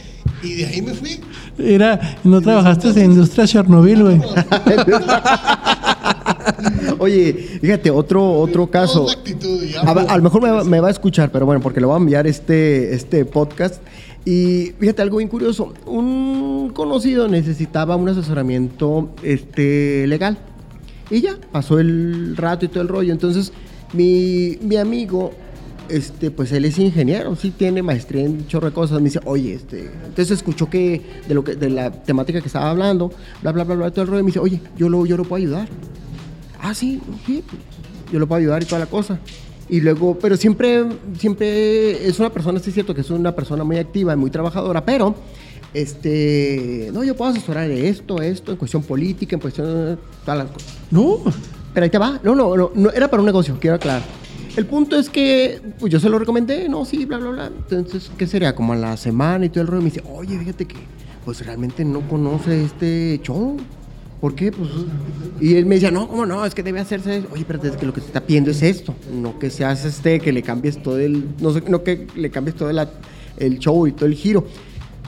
y 0.44 0.56
de 0.56 0.66
ahí 0.66 0.82
me 0.82 0.94
fui. 0.94 1.22
Era, 1.58 2.18
no 2.26 2.42
trabajaste 2.42 2.90
en 2.90 3.12
industria 3.12 3.48
Chernobyl, 3.48 4.04
güey. 4.04 4.22
Oye, 7.00 7.34
fíjate, 7.62 7.92
otro, 7.92 8.32
otro 8.40 8.70
caso. 8.70 9.10
Actitud, 9.10 9.64
A, 9.86 9.92
a 9.92 10.18
lo 10.18 10.24
mejor 10.24 10.42
me, 10.42 10.52
va- 10.52 10.64
me 10.64 10.80
va 10.80 10.88
a 10.90 10.92
escuchar, 10.92 11.32
pero 11.32 11.46
bueno, 11.46 11.62
porque 11.62 11.80
le 11.80 11.86
voy 11.86 11.96
a 11.96 11.98
enviar 11.98 12.28
este, 12.28 12.94
este 12.94 13.26
podcast. 13.26 13.82
Y 14.30 14.76
fíjate, 14.80 15.02
algo 15.02 15.18
bien 15.18 15.28
curioso. 15.28 15.74
Un 15.88 16.70
conocido 16.76 17.28
necesitaba 17.28 17.96
un 17.96 18.10
asesoramiento 18.10 19.10
este, 19.24 20.06
legal. 20.06 20.38
Y 21.10 21.22
ya, 21.22 21.36
pasó 21.52 21.80
el 21.80 22.38
rato 22.38 22.64
y 22.64 22.68
todo 22.68 22.84
el 22.84 22.90
rollo. 22.90 23.12
Entonces, 23.12 23.52
mi, 23.92 24.60
mi 24.62 24.78
amigo, 24.78 25.32
este, 25.90 26.30
pues 26.30 26.52
él 26.52 26.66
es 26.66 26.78
ingeniero, 26.78 27.36
sí 27.36 27.50
tiene 27.50 27.82
maestría 27.82 28.24
en 28.24 28.46
chorro 28.46 28.68
de 28.68 28.74
cosas. 28.74 29.00
Me 29.00 29.06
dice, 29.06 29.20
oye, 29.26 29.56
este, 29.56 29.90
entonces 30.06 30.30
escuchó 30.30 30.70
que 30.70 31.02
de, 31.28 31.34
lo 31.34 31.44
que 31.44 31.56
de 31.56 31.72
la 31.72 31.90
temática 31.90 32.40
que 32.40 32.46
estaba 32.46 32.70
hablando, 32.70 33.12
bla, 33.42 33.52
bla, 33.52 33.64
bla, 33.64 33.74
bla, 33.74 33.90
todo 33.90 34.04
el 34.04 34.10
rollo. 34.10 34.24
Me 34.24 34.28
dice, 34.28 34.40
oye, 34.40 34.62
yo 34.78 34.90
lo, 34.90 35.08
yo 35.08 35.18
lo 35.18 35.24
puedo 35.24 35.42
ayudar. 35.42 35.68
Ah, 36.62 36.76
sí, 36.76 37.02
sí, 37.26 37.44
yo 38.14 38.20
lo 38.20 38.28
puedo 38.28 38.42
ayudar 38.42 38.62
y 38.62 38.68
toda 38.68 38.78
la 38.78 38.86
cosa. 38.86 39.18
Y 39.70 39.82
luego, 39.82 40.18
pero 40.20 40.36
siempre, 40.36 40.86
siempre 41.18 42.08
es 42.08 42.20
una 42.20 42.32
persona, 42.32 42.60
sí 42.60 42.70
es 42.70 42.74
cierto 42.74 42.96
que 42.96 43.02
es 43.02 43.10
una 43.10 43.36
persona 43.36 43.64
muy 43.64 43.78
activa 43.78 44.14
y 44.14 44.16
muy 44.16 44.32
trabajadora, 44.32 44.84
pero, 44.84 45.16
este, 45.74 46.90
no, 46.92 47.04
yo 47.04 47.16
puedo 47.16 47.32
asesorar 47.32 47.70
esto, 47.70 48.22
esto, 48.22 48.52
en 48.52 48.58
cuestión 48.58 48.82
política, 48.82 49.36
en 49.36 49.42
cuestión 49.42 50.00
todas 50.26 50.38
las 50.40 50.52
cosas. 50.52 50.78
No, 50.90 51.20
Pero 51.74 51.84
ahí 51.84 51.90
te 51.90 51.98
va, 51.98 52.20
no, 52.24 52.36
no, 52.36 52.56
no, 52.58 52.72
no, 52.74 52.90
era 52.92 53.08
para 53.08 53.22
un 53.22 53.28
negocio, 53.28 53.58
quiero 53.60 53.76
aclarar. 53.76 54.02
El 54.56 54.66
punto 54.66 54.98
es 54.98 55.10
que, 55.10 55.62
pues 55.80 55.92
yo 55.92 56.00
se 56.00 56.10
lo 56.10 56.18
recomendé, 56.18 56.68
no, 56.68 56.84
sí, 56.84 57.06
bla, 57.06 57.18
bla, 57.18 57.30
bla. 57.30 57.52
Entonces, 57.70 58.12
¿qué 58.18 58.26
sería? 58.26 58.56
Como 58.56 58.74
a 58.74 58.76
la 58.76 58.98
semana 58.98 59.46
y 59.46 59.50
todo 59.50 59.62
el 59.62 59.68
rollo. 59.68 59.84
Me 59.84 59.90
dice, 59.90 60.04
oye, 60.12 60.38
fíjate 60.38 60.66
que, 60.66 60.76
pues 61.24 61.46
realmente 61.46 61.86
no 61.86 62.02
conoce 62.10 62.66
este 62.66 63.22
show. 63.24 63.58
¿Por 64.22 64.36
qué? 64.36 64.52
Pues, 64.52 64.70
y 65.40 65.56
él 65.56 65.66
me 65.66 65.76
decía, 65.76 65.92
no, 65.92 66.08
¿cómo 66.08 66.26
no? 66.26 66.46
Es 66.46 66.54
que 66.54 66.64
debe 66.64 66.80
hacerse. 66.80 67.24
Oye, 67.32 67.46
pero 67.48 67.64
es 67.64 67.78
que 67.78 67.86
lo 67.86 67.94
que 67.94 68.02
te 68.02 68.08
está 68.08 68.22
pidiendo 68.22 68.52
es 68.52 68.62
esto. 68.62 68.94
No 69.14 69.40
que 69.40 69.50
seas 69.50 69.86
este, 69.86 70.20
que 70.20 70.34
le 70.34 70.42
cambies 70.42 70.82
todo 70.84 71.00
el. 71.00 71.26
No 71.40 71.52
sé, 71.52 71.64
no 71.68 71.84
que 71.84 72.08
le 72.16 72.30
cambies 72.30 72.56
todo 72.56 72.70
el, 72.70 72.80
el 73.38 73.60
show 73.60 73.88
y 73.88 73.94
todo 73.94 74.06
el 74.08 74.16
giro. 74.16 74.46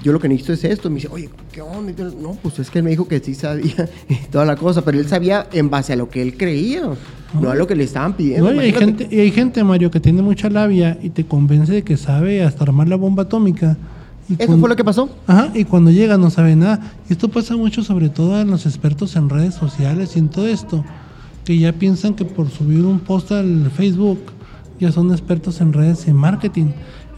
Yo 0.03 0.13
lo 0.13 0.19
que 0.19 0.29
necesito 0.29 0.53
es 0.53 0.63
esto. 0.63 0.89
Me 0.89 0.95
dice, 0.95 1.09
oye, 1.11 1.29
¿qué 1.51 1.61
onda? 1.61 1.91
No, 2.19 2.37
pues 2.41 2.59
es 2.59 2.69
que 2.69 2.79
él 2.79 2.83
me 2.83 2.91
dijo 2.91 3.07
que 3.07 3.19
sí 3.19 3.35
sabía 3.35 3.89
y 4.09 4.15
toda 4.31 4.45
la 4.45 4.55
cosa, 4.55 4.83
pero 4.83 4.97
él 4.97 5.07
sabía 5.07 5.47
en 5.51 5.69
base 5.69 5.93
a 5.93 5.95
lo 5.95 6.09
que 6.09 6.21
él 6.21 6.37
creía, 6.37 6.83
no 7.39 7.49
a 7.49 7.55
lo 7.55 7.67
que 7.67 7.75
le 7.75 7.83
estaban 7.83 8.15
pidiendo. 8.15 8.51
No, 8.51 8.61
y 8.61 8.65
hay, 8.65 8.73
gente, 8.73 9.07
y 9.11 9.19
hay 9.19 9.31
gente, 9.31 9.63
Mario, 9.63 9.91
que 9.91 9.99
tiene 9.99 10.21
mucha 10.21 10.49
labia 10.49 10.97
y 11.01 11.09
te 11.09 11.25
convence 11.25 11.73
de 11.73 11.83
que 11.83 11.97
sabe 11.97 12.43
hasta 12.43 12.63
armar 12.63 12.87
la 12.87 12.95
bomba 12.95 13.23
atómica. 13.23 13.77
Eso 14.37 14.47
cuan- 14.47 14.59
fue 14.59 14.69
lo 14.69 14.75
que 14.75 14.83
pasó. 14.83 15.09
Ajá, 15.27 15.49
y 15.53 15.65
cuando 15.65 15.91
llega 15.91 16.17
no 16.17 16.29
sabe 16.29 16.55
nada. 16.55 16.79
Y 17.09 17.13
esto 17.13 17.29
pasa 17.29 17.55
mucho 17.57 17.83
sobre 17.83 18.09
todo 18.09 18.39
en 18.41 18.49
los 18.49 18.65
expertos 18.65 19.15
en 19.15 19.29
redes 19.29 19.53
sociales 19.55 20.15
y 20.15 20.19
en 20.19 20.29
todo 20.29 20.47
esto, 20.47 20.83
que 21.45 21.57
ya 21.57 21.73
piensan 21.73 22.13
que 22.13 22.25
por 22.25 22.49
subir 22.49 22.85
un 22.85 22.99
post 22.99 23.31
al 23.31 23.71
Facebook 23.71 24.19
ya 24.79 24.91
son 24.91 25.11
expertos 25.11 25.61
en 25.61 25.73
redes 25.73 26.07
en 26.07 26.15
marketing. 26.15 26.67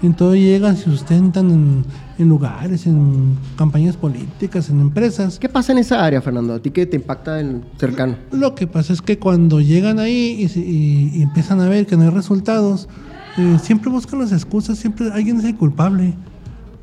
Entonces 0.02 0.42
llegan, 0.42 0.76
se 0.76 0.84
sustentan 0.84 1.50
en, 1.50 1.86
en 2.20 2.28
lugares, 2.28 2.88
en 2.88 3.38
campañas 3.58 3.96
políticas, 3.96 4.70
en 4.70 4.82
empresas. 4.82 5.40
¿Qué 5.40 5.48
pasa 5.48 5.72
en 5.72 5.78
esa 5.78 6.04
área, 6.04 6.22
Fernando? 6.22 6.54
¿A 6.56 6.60
ti 6.60 6.72
qué 6.72 6.86
te 6.86 6.98
impacta 6.98 7.40
en 7.40 7.64
cercano? 7.78 8.18
Lo 8.34 8.54
que 8.54 8.68
pasa 8.68 8.92
es 8.92 9.02
que 9.02 9.18
cuando 9.18 9.62
llegan 9.62 10.00
ahí 10.00 10.36
y, 10.42 10.50
se- 10.50 10.60
y- 10.60 11.12
y 11.16 11.22
empiezan 11.22 11.62
a 11.62 11.70
ver 11.70 11.86
que 11.88 11.96
no 11.96 12.04
hay 12.04 12.10
resultados, 12.10 12.90
eh, 13.38 13.58
siempre 13.64 13.90
buscan 13.90 14.20
las 14.20 14.34
excusas, 14.34 14.78
siempre 14.78 15.10
alguien 15.10 15.38
es 15.40 15.46
el 15.46 15.56
culpable. 15.56 16.14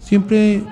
Siempre, 0.00 0.64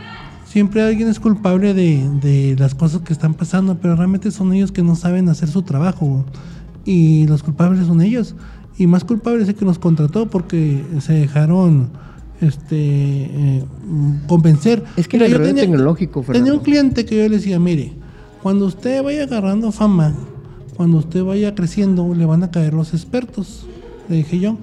siempre 0.44 0.82
alguien 0.82 1.08
es 1.08 1.20
culpable 1.20 1.74
de, 1.74 2.08
de 2.20 2.56
las 2.58 2.74
cosas 2.74 3.02
que 3.02 3.12
están 3.12 3.34
pasando, 3.34 3.76
pero 3.78 3.94
realmente 3.94 4.30
son 4.30 4.52
ellos 4.52 4.72
que 4.72 4.82
no 4.82 4.96
saben 4.96 5.28
hacer 5.28 5.48
su 5.48 5.62
trabajo. 5.62 6.24
Y 6.84 7.26
los 7.26 7.42
culpables 7.42 7.86
son 7.86 8.00
ellos. 8.02 8.34
Y 8.78 8.86
más 8.86 9.04
culpable 9.04 9.42
es 9.42 9.48
el 9.48 9.54
que 9.54 9.64
nos 9.64 9.78
contrató 9.78 10.28
porque 10.30 10.82
se 11.00 11.12
dejaron 11.12 11.90
este 12.40 12.76
eh, 12.78 13.64
convencer. 14.26 14.84
Es 14.96 15.08
que 15.08 15.16
Mira, 15.18 15.26
el 15.26 15.32
yo 15.32 15.42
tenía- 15.42 15.62
tecnológico, 15.62 16.22
Tenía 16.22 16.52
un 16.52 16.60
cliente 16.60 17.04
que 17.04 17.16
yo 17.16 17.28
le 17.28 17.36
decía, 17.36 17.58
mire, 17.58 17.92
cuando 18.42 18.66
usted 18.66 19.02
vaya 19.02 19.24
agarrando 19.24 19.72
fama, 19.72 20.14
cuando 20.76 20.98
usted 20.98 21.24
vaya 21.24 21.54
creciendo, 21.54 22.14
le 22.14 22.24
van 22.24 22.44
a 22.44 22.50
caer 22.50 22.72
los 22.74 22.94
expertos. 22.94 23.66
Le 24.08 24.16
dije 24.18 24.38
yo. 24.38 24.56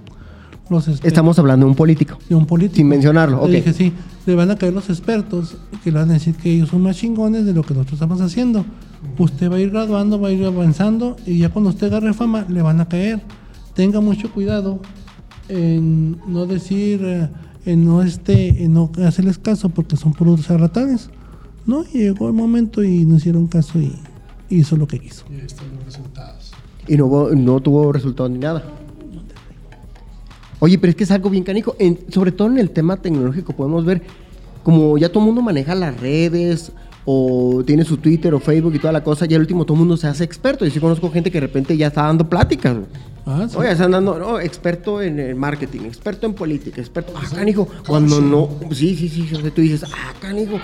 Los 0.69 0.88
expertos. 0.88 1.08
Estamos 1.08 1.38
hablando 1.39 1.65
de 1.65 1.69
un 1.71 1.75
político. 1.75 2.17
de 2.28 2.36
un 2.36 2.45
político. 2.45 2.78
Sin 2.78 2.88
mencionarlo, 2.88 3.41
ok. 3.41 3.49
Le 3.49 3.56
dije, 3.58 3.73
sí, 3.73 3.93
le 4.25 4.36
van 4.36 4.49
a 4.51 4.56
caer 4.58 4.73
los 4.73 4.89
expertos 4.89 5.58
que 5.84 5.91
le 5.91 5.99
van 5.99 6.10
a 6.10 6.13
decir 6.13 6.34
que 6.36 6.51
ellos 6.51 6.69
son 6.69 6.82
más 6.82 6.97
chingones 6.97 7.45
de 7.45 7.54
lo 7.54 7.62
que 7.63 7.73
nosotros 7.73 7.93
estamos 7.93 8.19
haciendo. 8.21 8.65
Usted 9.19 9.51
va 9.51 9.58
a 9.58 9.60
ir 9.60 9.69
graduando, 9.69 10.19
va 10.19 10.30
a 10.30 10.32
ir 10.32 10.43
avanzando 10.43 11.17
y 11.25 11.38
ya 11.38 11.49
cuando 11.49 11.69
usted 11.69 11.88
agarre 11.88 12.13
fama, 12.13 12.45
le 12.49 12.62
van 12.63 12.82
a 12.82 12.88
caer. 12.88 13.21
Tenga 13.75 13.99
mucho 14.01 14.32
cuidado 14.32 14.80
en 15.49 16.17
no 16.28 16.45
decir, 16.47 17.01
eh, 17.04 17.30
en 17.65 17.86
no, 17.86 18.01
este, 18.01 18.63
en 18.63 18.73
no 18.73 18.91
hacerles 19.06 19.38
caso 19.38 19.69
porque 19.69 19.97
son 19.97 20.13
puros 20.13 20.41
charlatanes. 20.47 21.10
No, 21.67 21.84
y 21.93 21.99
llegó 21.99 22.28
el 22.28 22.34
momento 22.34 22.84
y 22.84 23.06
no 23.06 23.17
hicieron 23.17 23.47
caso 23.47 23.80
y 23.80 23.93
hizo 24.49 24.78
lo 24.78 24.88
que 24.88 24.99
quiso. 24.99 25.25
Y 25.30 25.36
ahí 25.36 25.45
están 25.45 25.67
los 25.75 25.86
resultados. 25.86 26.51
Y 26.88 26.95
no, 26.97 27.06
hubo- 27.08 27.30
no 27.36 27.60
tuvo 27.60 27.91
resultado 27.91 28.30
ni 28.30 28.38
nada. 28.39 28.63
Oye, 30.65 30.80
pero 30.80 30.89
es 30.89 30.95
que 30.95 31.04
es 31.04 31.12
algo 31.12 31.30
bien 31.30 31.43
canijo. 31.43 31.75
En- 31.78 31.99
sobre 32.12 32.32
todo 32.32 32.47
en 32.47 32.58
el 32.58 32.71
tema 32.71 32.97
tecnológico 32.97 33.54
podemos 33.54 33.86
ver 33.86 34.01
como 34.63 34.97
ya 34.97 35.10
todo 35.10 35.19
el 35.19 35.28
mundo 35.28 35.43
maneja 35.43 35.75
las 35.75 35.99
redes 35.99 36.71
o 37.06 37.62
tiene 37.67 37.86
su 37.86 37.97
Twitter 37.97 38.34
o 38.34 38.39
Facebook 38.39 38.73
y 38.73 38.80
toda 38.80 38.91
la 38.91 39.04
cosa, 39.04 39.28
ya 39.28 39.36
el 39.36 39.41
último 39.41 39.63
todo 39.63 39.75
el 39.75 39.80
mundo 39.82 39.95
se 39.95 40.08
hace 40.08 40.23
experto. 40.23 40.65
Yo 40.65 40.71
sí 40.71 40.80
conozco 40.80 41.12
gente 41.12 41.30
que 41.30 41.38
de 41.39 41.45
repente 41.45 41.78
ya 41.78 41.86
está 41.88 42.01
dando 42.01 42.28
pláticas. 42.28 42.78
Ah, 43.28 43.45
sí. 43.47 43.56
Oye, 43.60 43.71
están 43.73 43.91
dando, 43.91 44.17
no, 44.17 44.39
experto 44.39 45.04
en 45.04 45.19
el 45.19 45.36
marketing, 45.36 45.82
experto 45.82 46.25
en 46.25 46.34
política, 46.34 46.82
experto. 46.82 47.13
Ah, 47.15 47.21
canijo. 47.32 47.67
Cuando 47.88 48.19
no, 48.19 48.49
sí, 48.71 48.95
sí, 48.95 49.08
sí, 49.08 49.30
o 49.36 49.39
sea, 49.39 49.51
tú 49.51 49.62
dices, 49.62 49.84
ah, 49.84 50.13
canijo. 50.19 50.58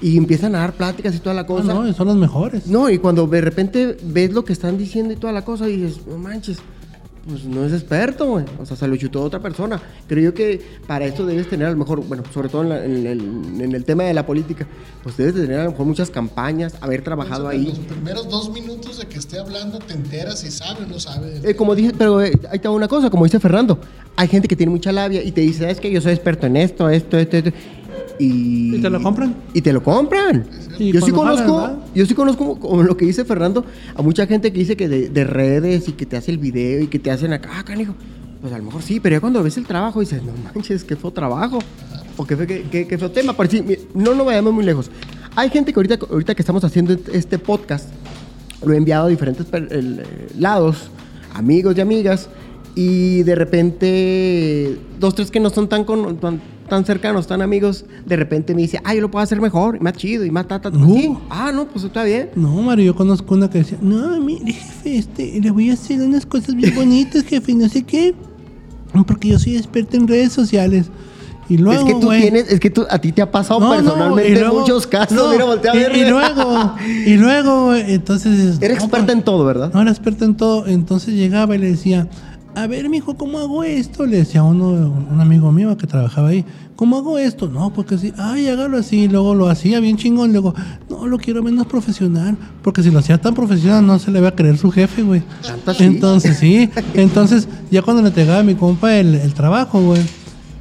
Y 0.00 0.16
empiezan 0.16 0.54
a 0.54 0.60
dar 0.60 0.72
pláticas 0.72 1.14
y 1.14 1.18
toda 1.18 1.34
la 1.34 1.42
Ah, 1.42 1.46
cosa. 1.46 1.74
no, 1.74 1.92
son 1.92 2.06
los 2.06 2.16
mejores. 2.16 2.66
No, 2.66 2.88
y 2.88 2.96
cuando 2.96 3.26
de 3.26 3.40
repente 3.42 3.98
ves 4.02 4.32
lo 4.32 4.46
que 4.46 4.54
están 4.54 4.78
diciendo 4.78 5.12
y 5.12 5.16
toda 5.16 5.32
la 5.34 5.44
cosa, 5.44 5.66
dices, 5.66 6.00
no 6.06 6.16
manches, 6.16 6.58
pues 7.26 7.44
no 7.44 7.64
es 7.64 7.72
experto, 7.72 8.26
güey. 8.26 8.44
O 8.60 8.66
sea, 8.66 8.76
se 8.76 8.86
lo 8.88 8.96
chutó 8.96 9.22
otra 9.22 9.40
persona. 9.40 9.80
Creo 10.08 10.24
yo 10.24 10.34
que 10.34 10.60
para 10.86 11.04
esto 11.04 11.24
debes 11.24 11.48
tener 11.48 11.68
a 11.68 11.70
lo 11.70 11.76
mejor, 11.76 12.04
bueno, 12.06 12.22
sobre 12.34 12.48
todo 12.48 12.62
en, 12.62 12.68
la- 12.68 12.84
en 12.84 13.06
el, 13.06 13.20
en 13.60 13.74
el 13.74 13.84
tema 13.84 14.02
de 14.04 14.14
la 14.14 14.26
política, 14.26 14.66
pues 15.02 15.16
debes 15.16 15.34
de 15.34 15.42
tener 15.42 15.60
a 15.60 15.64
lo 15.64 15.70
mejor 15.70 15.86
muchas 15.86 16.10
campañas, 16.10 16.74
haber 16.80 17.02
trabajado 17.02 17.48
ahí. 17.48 17.66
los 17.66 17.78
primeros 17.78 18.28
dos 18.28 18.50
minutos 18.52 18.98
de 18.98 19.06
que 19.06 19.18
esté 19.18 19.38
hablando, 19.38 19.78
te 19.78 19.94
enteras 19.94 20.40
si 20.40 20.50
sabe 20.50 20.84
o 20.84 20.86
no 20.88 20.98
sabe. 20.98 21.40
Eh, 21.44 21.54
como 21.54 21.74
dije, 21.74 21.92
pero 21.96 22.20
eh, 22.22 22.32
ahí 22.50 22.58
te 22.58 22.66
va 22.68 22.74
una 22.74 22.88
cosa, 22.88 23.08
como 23.10 23.24
dice 23.24 23.38
Fernando, 23.40 23.78
hay 24.16 24.28
gente 24.28 24.48
que 24.48 24.56
tiene 24.56 24.70
mucha 24.70 24.90
labia 24.92 25.22
y 25.22 25.32
te 25.32 25.40
dice, 25.42 25.70
es 25.70 25.80
que 25.80 25.90
yo 25.90 26.00
soy 26.00 26.12
experto 26.12 26.46
en 26.46 26.56
esto, 26.56 26.88
esto, 26.90 27.16
esto, 27.18 27.36
esto. 27.36 27.50
Y, 28.22 28.76
¿Y 28.76 28.80
te 28.80 28.90
lo 28.90 29.02
compran? 29.02 29.34
Y 29.54 29.60
te 29.62 29.72
lo 29.72 29.82
compran. 29.82 30.46
Y 30.78 30.92
yo 30.92 31.00
sí 31.00 31.10
conozco, 31.12 31.78
yo 31.94 32.06
sí 32.06 32.14
conozco, 32.14 32.58
como 32.58 32.82
lo 32.82 32.96
que 32.96 33.04
dice 33.04 33.24
Fernando, 33.24 33.64
a 33.94 34.02
mucha 34.02 34.26
gente 34.26 34.52
que 34.52 34.58
dice 34.58 34.76
que 34.76 34.88
de, 34.88 35.08
de 35.08 35.24
redes 35.24 35.88
y 35.88 35.92
que 35.92 36.06
te 36.06 36.16
hace 36.16 36.30
el 36.30 36.38
video 36.38 36.80
y 36.82 36.86
que 36.88 36.98
te 36.98 37.10
hacen 37.10 37.32
acá, 37.32 37.50
ah, 37.54 37.64
canijo. 37.64 37.94
Pues 38.40 38.52
a 38.52 38.58
lo 38.58 38.64
mejor 38.64 38.82
sí, 38.82 38.98
pero 39.00 39.16
ya 39.16 39.20
cuando 39.20 39.42
ves 39.42 39.56
el 39.56 39.66
trabajo 39.66 40.00
dices, 40.00 40.22
no 40.22 40.32
manches, 40.42 40.82
qué 40.84 40.96
feo 40.96 41.10
trabajo. 41.12 41.58
O 42.16 42.26
qué, 42.26 42.36
fue- 42.36 42.46
qué, 42.46 42.64
qué- 42.70 42.86
qué 42.86 42.98
feo 42.98 43.10
tema. 43.10 43.34
Pero 43.36 43.50
sí, 43.50 43.64
no 43.94 44.14
nos 44.14 44.26
vayamos 44.26 44.52
muy 44.52 44.64
lejos. 44.64 44.90
Hay 45.36 45.48
gente 45.50 45.72
que 45.72 45.78
ahorita, 45.78 45.98
ahorita 46.10 46.34
que 46.34 46.42
estamos 46.42 46.62
haciendo 46.64 46.92
este 47.12 47.38
podcast, 47.38 47.88
lo 48.64 48.72
he 48.72 48.76
enviado 48.76 49.06
a 49.06 49.08
diferentes 49.08 49.46
el, 49.52 50.00
eh, 50.00 50.04
lados, 50.38 50.90
amigos 51.34 51.76
y 51.76 51.80
amigas, 51.80 52.28
y 52.74 53.22
de 53.24 53.34
repente, 53.34 54.78
dos, 54.98 55.14
tres 55.14 55.30
que 55.30 55.40
no 55.40 55.50
son 55.50 55.68
tan, 55.68 55.84
con- 55.84 56.16
tan, 56.18 56.40
tan 56.68 56.84
cercanos, 56.84 57.26
tan 57.26 57.42
amigos, 57.42 57.84
de 58.06 58.16
repente 58.16 58.54
me 58.54 58.62
dice, 58.62 58.80
ah, 58.84 58.94
yo 58.94 59.00
lo 59.02 59.10
puedo 59.10 59.22
hacer 59.22 59.40
mejor, 59.40 59.76
y 59.76 59.80
más 59.80 59.92
chido, 59.94 60.24
y 60.24 60.30
más 60.30 60.48
tata. 60.48 60.70
Uh. 60.70 60.94
Sí. 60.96 61.14
Ah, 61.28 61.52
no, 61.52 61.66
pues 61.66 61.84
está 61.84 62.02
bien. 62.04 62.30
No, 62.34 62.50
Mario, 62.62 62.86
yo 62.86 62.94
conozco 62.94 63.34
una 63.34 63.50
que 63.50 63.58
decía, 63.58 63.78
no, 63.82 64.18
mire, 64.20 64.52
jefe, 64.52 64.96
este, 64.96 65.40
le 65.40 65.50
voy 65.50 65.70
a 65.70 65.74
hacer 65.74 66.00
unas 66.00 66.24
cosas 66.24 66.54
bien 66.54 66.74
bonitas, 66.74 67.24
jefe, 67.24 67.52
y 67.52 67.54
no 67.56 67.68
sé 67.68 67.82
qué. 67.82 68.14
Porque 69.06 69.28
yo 69.28 69.38
soy 69.38 69.56
experta 69.56 69.96
en 69.96 70.06
redes 70.06 70.32
sociales. 70.32 70.86
Y 71.48 71.56
luego, 71.58 71.80
es 71.86 71.86
que 71.94 72.00
tú 72.00 72.06
güey, 72.06 72.20
tienes, 72.22 72.50
es 72.50 72.60
que 72.60 72.70
tú, 72.70 72.86
a 72.88 72.98
ti 72.98 73.10
te 73.12 73.20
ha 73.20 73.30
pasado 73.30 73.58
No, 73.60 73.68
no, 73.70 73.74
personalmente 73.82 74.30
y 74.32 74.34
luego- 74.36 74.60
muchos 74.60 74.86
casos. 74.86 75.12
no, 75.16 75.30
Mira, 75.30 75.44
voltea 75.44 75.72
a 75.72 75.76
y- 75.76 75.78
verme. 75.80 75.98
Y, 75.98 76.04
luego, 76.08 76.74
y 77.06 77.14
luego, 77.16 77.74
entonces... 77.74 78.60
No, 78.60 78.66
experta 78.66 79.06
pues, 79.06 79.16
en 79.16 79.22
todo, 79.24 79.44
¿verdad? 79.44 79.70
No, 79.74 79.82
era 79.82 79.90
experta 79.90 80.24
en 80.24 80.36
todo. 80.36 80.66
Entonces 80.66 81.14
llegaba 81.14 81.54
y 81.54 81.58
le 81.58 81.66
decía, 81.72 82.08
a 82.54 82.66
ver, 82.66 82.88
mijo, 82.88 83.14
¿cómo 83.14 83.38
hago 83.38 83.64
esto? 83.64 84.06
Le 84.06 84.18
decía 84.18 84.40
a 84.40 84.44
uno, 84.44 84.68
un 85.10 85.20
amigo 85.20 85.50
mío 85.52 85.76
que 85.76 85.86
trabajaba 85.86 86.28
ahí, 86.28 86.44
¿cómo 86.76 86.96
hago 86.96 87.18
esto? 87.18 87.48
No, 87.48 87.72
porque 87.72 87.98
sí, 87.98 88.12
ay, 88.18 88.48
hágalo 88.48 88.76
así. 88.76 89.08
Luego 89.08 89.34
lo 89.34 89.48
hacía 89.48 89.80
bien 89.80 89.96
chingón. 89.96 90.32
Luego, 90.32 90.54
no, 90.90 91.06
lo 91.06 91.18
quiero 91.18 91.42
menos 91.42 91.66
profesional. 91.66 92.36
Porque 92.62 92.82
si 92.82 92.90
lo 92.90 92.98
hacía 92.98 93.18
tan 93.18 93.34
profesional, 93.34 93.86
no 93.86 93.98
se 93.98 94.10
le 94.10 94.20
va 94.20 94.28
a 94.28 94.34
creer 94.34 94.58
su 94.58 94.70
jefe, 94.70 95.02
güey. 95.02 95.22
Entonces, 95.78 96.36
sí. 96.38 96.70
Entonces, 96.94 97.48
ya 97.70 97.82
cuando 97.82 98.02
le 98.02 98.08
entregaba 98.08 98.40
a 98.40 98.44
mi 98.44 98.54
compa 98.54 98.94
el, 98.96 99.14
el 99.14 99.32
trabajo, 99.34 99.80
güey, 99.80 100.02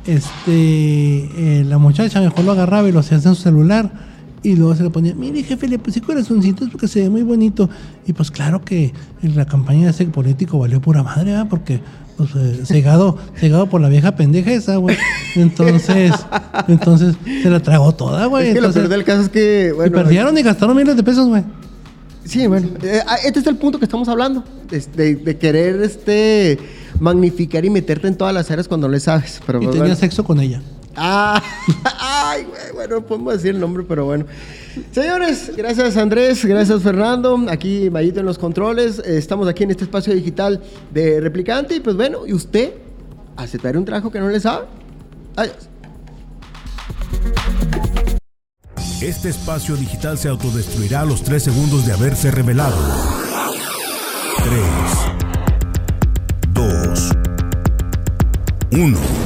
este, 0.05 0.29
eh, 0.47 1.63
la 1.65 1.77
muchacha 1.77 2.21
mejor 2.21 2.45
lo 2.45 2.51
agarraba 2.53 2.87
y 2.87 2.91
lo 2.91 2.99
hacía 2.99 3.17
en 3.17 3.23
su 3.23 3.35
celular. 3.35 4.10
Y 4.43 4.55
luego 4.55 4.75
se 4.75 4.83
le 4.83 4.89
ponía, 4.89 5.13
mire 5.13 5.43
jefe, 5.43 5.67
le 5.67 5.77
puse 5.77 6.01
corazoncitos 6.01 6.69
porque 6.69 6.87
se 6.87 7.01
ve 7.01 7.09
muy 7.09 7.21
bonito. 7.21 7.69
Y 8.07 8.13
pues 8.13 8.31
claro 8.31 8.61
que 8.61 8.91
en 9.21 9.35
la 9.35 9.45
campaña 9.45 9.85
de 9.85 9.91
ese 9.91 10.05
político 10.05 10.57
valió 10.57 10.81
pura 10.81 11.03
madre, 11.03 11.31
¿verdad? 11.31 11.47
Porque 11.47 11.79
pues, 12.17 12.31
eh, 12.35 12.61
cegado, 12.65 13.17
cegado 13.35 13.67
por 13.69 13.81
la 13.81 13.89
vieja 13.89 14.15
pendeja 14.15 14.51
esa, 14.51 14.77
güey. 14.77 14.97
Entonces, 15.35 16.13
entonces 16.67 17.15
se 17.43 17.49
la 17.49 17.59
tragó 17.59 17.93
toda, 17.93 18.25
güey. 18.25 18.47
es 18.47 18.53
que 18.55 18.61
lo 18.61 18.67
Entonces, 18.67 18.89
peor 18.89 18.97
del 18.97 19.03
caso 19.05 19.21
es 19.21 19.29
que, 19.29 19.69
y 19.71 19.75
bueno, 19.75 19.95
perdieron 19.95 20.35
y 20.37 20.41
gastaron 20.41 20.75
miles 20.75 20.95
de 20.95 21.03
pesos, 21.03 21.27
güey. 21.27 21.43
Sí, 22.23 22.47
bueno, 22.47 22.69
eh, 22.83 23.01
ah, 23.07 23.17
este 23.25 23.39
es 23.39 23.47
el 23.47 23.57
punto 23.57 23.79
que 23.79 23.85
estamos 23.85 24.07
hablando, 24.07 24.43
de, 24.69 25.37
querer 25.39 25.81
este 25.81 26.59
magnificar 26.99 27.65
y 27.65 27.69
meterte 27.69 28.07
en 28.07 28.15
todas 28.15 28.33
las 28.33 28.49
áreas 28.51 28.67
cuando 28.67 28.87
no 28.87 28.93
le 28.93 28.99
sabes. 28.99 29.41
Pero 29.45 29.59
Y 29.59 29.65
pues, 29.65 29.71
tenía 29.73 29.83
bueno. 29.83 29.99
sexo 29.99 30.23
con 30.23 30.39
ella. 30.39 30.61
Ah, 30.95 31.41
ay, 31.99 32.43
güey, 32.43 32.71
bueno, 32.73 32.95
no 32.95 33.05
podemos 33.05 33.33
decir 33.33 33.55
el 33.55 33.59
nombre, 33.59 33.83
pero 33.87 34.05
bueno. 34.05 34.25
Señores, 34.91 35.51
gracias 35.55 35.97
Andrés, 35.97 36.45
gracias 36.45 36.81
Fernando, 36.81 37.45
aquí 37.49 37.89
Mayito 37.89 38.21
en 38.21 38.25
los 38.25 38.37
controles, 38.37 38.99
estamos 38.99 39.49
aquí 39.49 39.63
en 39.63 39.71
este 39.71 39.83
espacio 39.83 40.13
digital 40.13 40.61
de 40.91 41.19
Replicante 41.19 41.75
y 41.75 41.81
pues 41.81 41.97
bueno, 41.97 42.25
¿y 42.25 42.33
usted 42.33 42.73
aceptar 43.35 43.75
un 43.75 43.83
trabajo 43.83 44.11
que 44.11 44.19
no 44.19 44.29
le 44.29 44.39
sabe? 44.39 44.65
Adiós. 45.35 45.69
Este 49.01 49.29
espacio 49.29 49.75
digital 49.75 50.17
se 50.17 50.29
autodestruirá 50.29 51.01
a 51.01 51.05
los 51.05 51.23
3 51.23 51.41
segundos 51.41 51.87
de 51.87 51.93
haberse 51.93 52.29
revelado. 52.29 52.77
3, 54.43 54.61
2, 56.53 57.11
1. 58.73 59.20